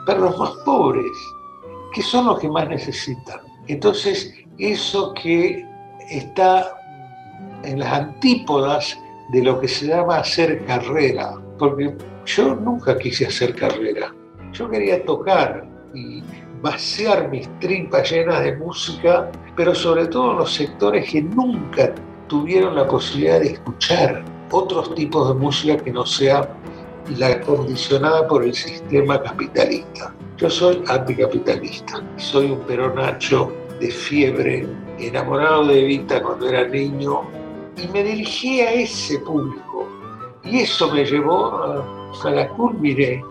para 0.07 0.21
los 0.21 0.39
más 0.39 0.51
pobres, 0.65 1.13
que 1.93 2.03
son 2.03 2.27
los 2.27 2.39
que 2.39 2.49
más 2.49 2.69
necesitan. 2.69 3.41
Entonces, 3.67 4.33
eso 4.59 5.13
que 5.15 5.67
está 6.11 6.75
en 7.65 7.81
las 7.81 7.93
antípodas 7.93 8.99
de 9.33 9.43
lo 9.43 9.61
que 9.61 9.69
se 9.69 9.87
llama 9.87 10.19
hacer 10.19 10.65
carrera, 10.65 11.35
porque 11.59 11.95
yo 12.29 12.55
nunca 12.55 12.97
quise 12.99 13.27
hacer 13.27 13.55
carrera, 13.55 14.15
yo 14.53 14.69
quería 14.69 15.03
tocar 15.05 15.67
y 15.95 16.23
vaciar 16.61 17.31
mis 17.31 17.49
tripas 17.59 18.11
llenas 18.11 18.45
de 18.45 18.57
música, 18.57 19.31
pero 19.57 19.75
sobre 19.75 20.07
todo 20.09 20.33
en 20.33 20.39
los 20.39 20.53
sectores 20.53 21.11
que 21.11 21.23
nunca 21.23 21.95
tuvieron 22.27 22.77
la 22.77 22.87
posibilidad 22.87 23.41
de 23.41 23.53
escuchar 23.53 24.23
otros 24.51 24.95
tipos 24.95 25.29
de 25.29 25.35
música 25.41 25.83
que 25.83 25.91
no 25.91 26.05
sea 26.05 26.49
la 27.17 27.41
condicionada 27.41 28.29
por 28.29 28.45
el 28.45 28.53
sistema 28.53 29.23
capitalista. 29.23 30.15
Yo 30.37 30.51
soy 30.51 30.83
anticapitalista, 30.87 32.03
soy 32.17 32.51
un 32.51 32.61
peronacho 32.61 33.51
de 33.81 33.91
fiebre, 33.91 34.67
enamorado 34.99 35.67
de 35.67 35.83
Evita 35.83 36.23
cuando 36.23 36.47
era 36.47 36.69
niño, 36.69 37.23
y 37.77 37.89
me 37.89 38.05
dirigí 38.05 38.61
a 38.61 38.73
ese 38.73 39.19
público. 39.21 39.98
Y 40.51 40.61
eso 40.61 40.91
me 40.91 41.05
llevó 41.05 41.63
a, 41.63 42.31
la 42.31 42.49
culmine 42.49 43.23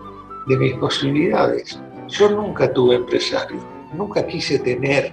de 0.46 0.56
mis 0.56 0.74
posibilidades. 0.74 1.80
Yo 2.06 2.30
nunca 2.30 2.72
tuve 2.72 2.94
empresario, 2.94 3.58
nunca 3.92 4.24
quise 4.24 4.58
tener, 4.60 5.12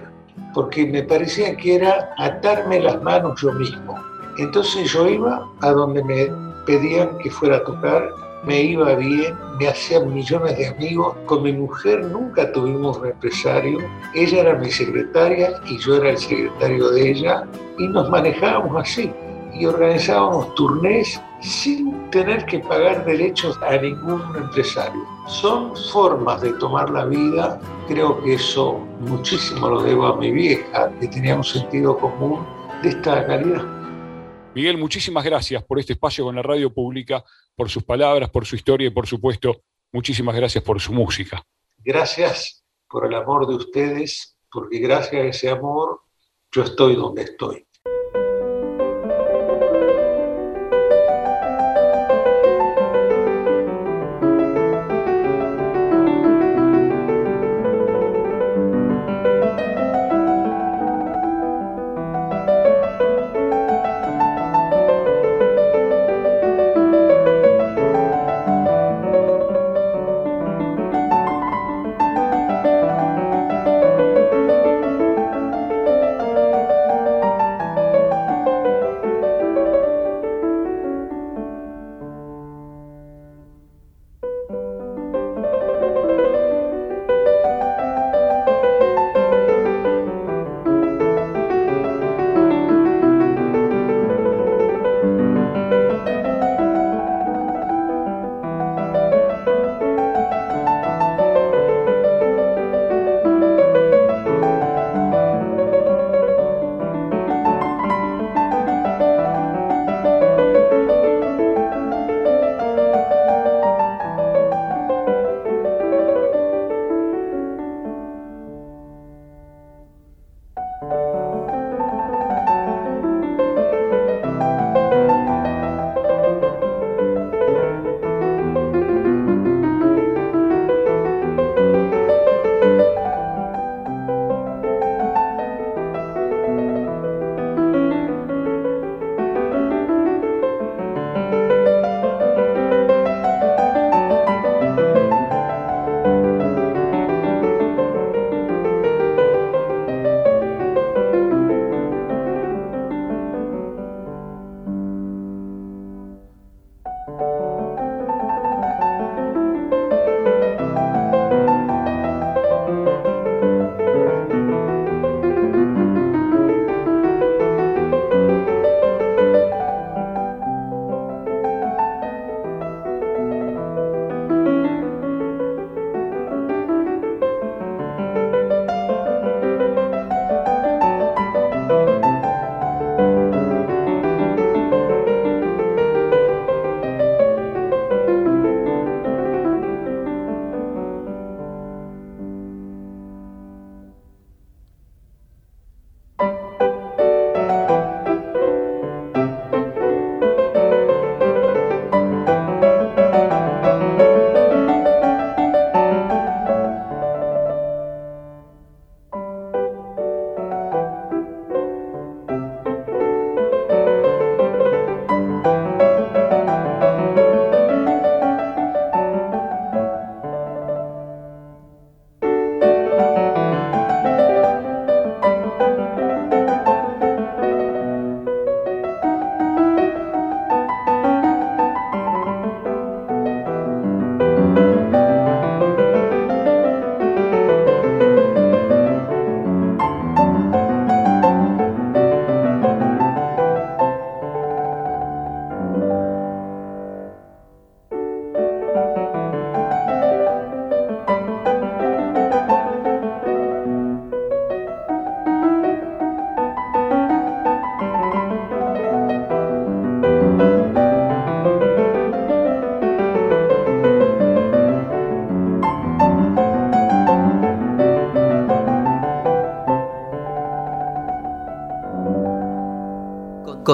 porque 0.54 0.86
me 0.86 1.02
parecía 1.02 1.56
que 1.56 1.76
era 1.76 2.14
atarme 2.18 2.80
las 2.80 3.02
manos 3.02 3.40
yo 3.42 3.52
mismo. 3.52 3.96
Entonces 4.38 4.92
yo 4.92 5.08
iba 5.08 5.48
a 5.62 5.70
donde 5.72 6.02
me 6.04 6.28
pedían 6.64 7.18
que 7.18 7.30
fuera 7.30 7.56
a 7.56 7.64
tocar, 7.64 8.08
me 8.44 8.62
iba 8.62 8.94
bien, 8.94 9.34
me 9.58 9.66
hacían 9.66 10.14
millones 10.14 10.56
de 10.56 10.68
amigos. 10.68 11.16
Con 11.26 11.42
mi 11.42 11.52
mujer 11.52 12.04
nunca 12.04 12.52
tuvimos 12.52 12.98
un 12.98 13.06
empresario, 13.06 13.78
ella 14.14 14.42
era 14.42 14.54
mi 14.54 14.70
secretaria 14.70 15.60
y 15.66 15.76
yo 15.78 15.96
era 15.96 16.10
el 16.10 16.18
secretario 16.18 16.90
de 16.90 17.10
ella 17.10 17.44
y 17.78 17.88
nos 17.88 18.08
manejábamos 18.08 18.80
así 18.80 19.12
y 19.58 19.66
organizábamos 19.66 20.54
turnés 20.54 21.20
sin 21.40 22.10
tener 22.10 22.44
que 22.46 22.58
pagar 22.60 23.04
derechos 23.04 23.58
a 23.62 23.76
ningún 23.76 24.22
empresario. 24.36 25.02
Son 25.26 25.74
formas 25.90 26.40
de 26.42 26.52
tomar 26.54 26.90
la 26.90 27.04
vida, 27.04 27.60
creo 27.88 28.22
que 28.22 28.34
eso 28.34 28.74
muchísimo 29.00 29.68
lo 29.68 29.82
debo 29.82 30.06
a 30.06 30.16
mi 30.16 30.30
vieja, 30.30 30.92
que 31.00 31.08
tenía 31.08 31.36
un 31.36 31.44
sentido 31.44 31.98
común 31.98 32.46
de 32.82 32.90
esta 32.90 33.26
calidad. 33.26 33.64
Miguel, 34.54 34.78
muchísimas 34.78 35.24
gracias 35.24 35.62
por 35.64 35.78
este 35.78 35.92
espacio 35.92 36.24
con 36.24 36.36
la 36.36 36.42
radio 36.42 36.72
pública, 36.72 37.22
por 37.54 37.68
sus 37.68 37.82
palabras, 37.82 38.30
por 38.30 38.46
su 38.46 38.56
historia 38.56 38.88
y 38.88 38.90
por 38.90 39.06
supuesto, 39.06 39.62
muchísimas 39.92 40.34
gracias 40.34 40.64
por 40.64 40.80
su 40.80 40.92
música. 40.92 41.42
Gracias 41.78 42.64
por 42.88 43.06
el 43.06 43.14
amor 43.14 43.46
de 43.46 43.54
ustedes, 43.54 44.36
porque 44.50 44.78
gracias 44.78 45.22
a 45.22 45.26
ese 45.26 45.50
amor 45.50 46.00
yo 46.52 46.62
estoy 46.62 46.96
donde 46.96 47.22
estoy. 47.22 47.65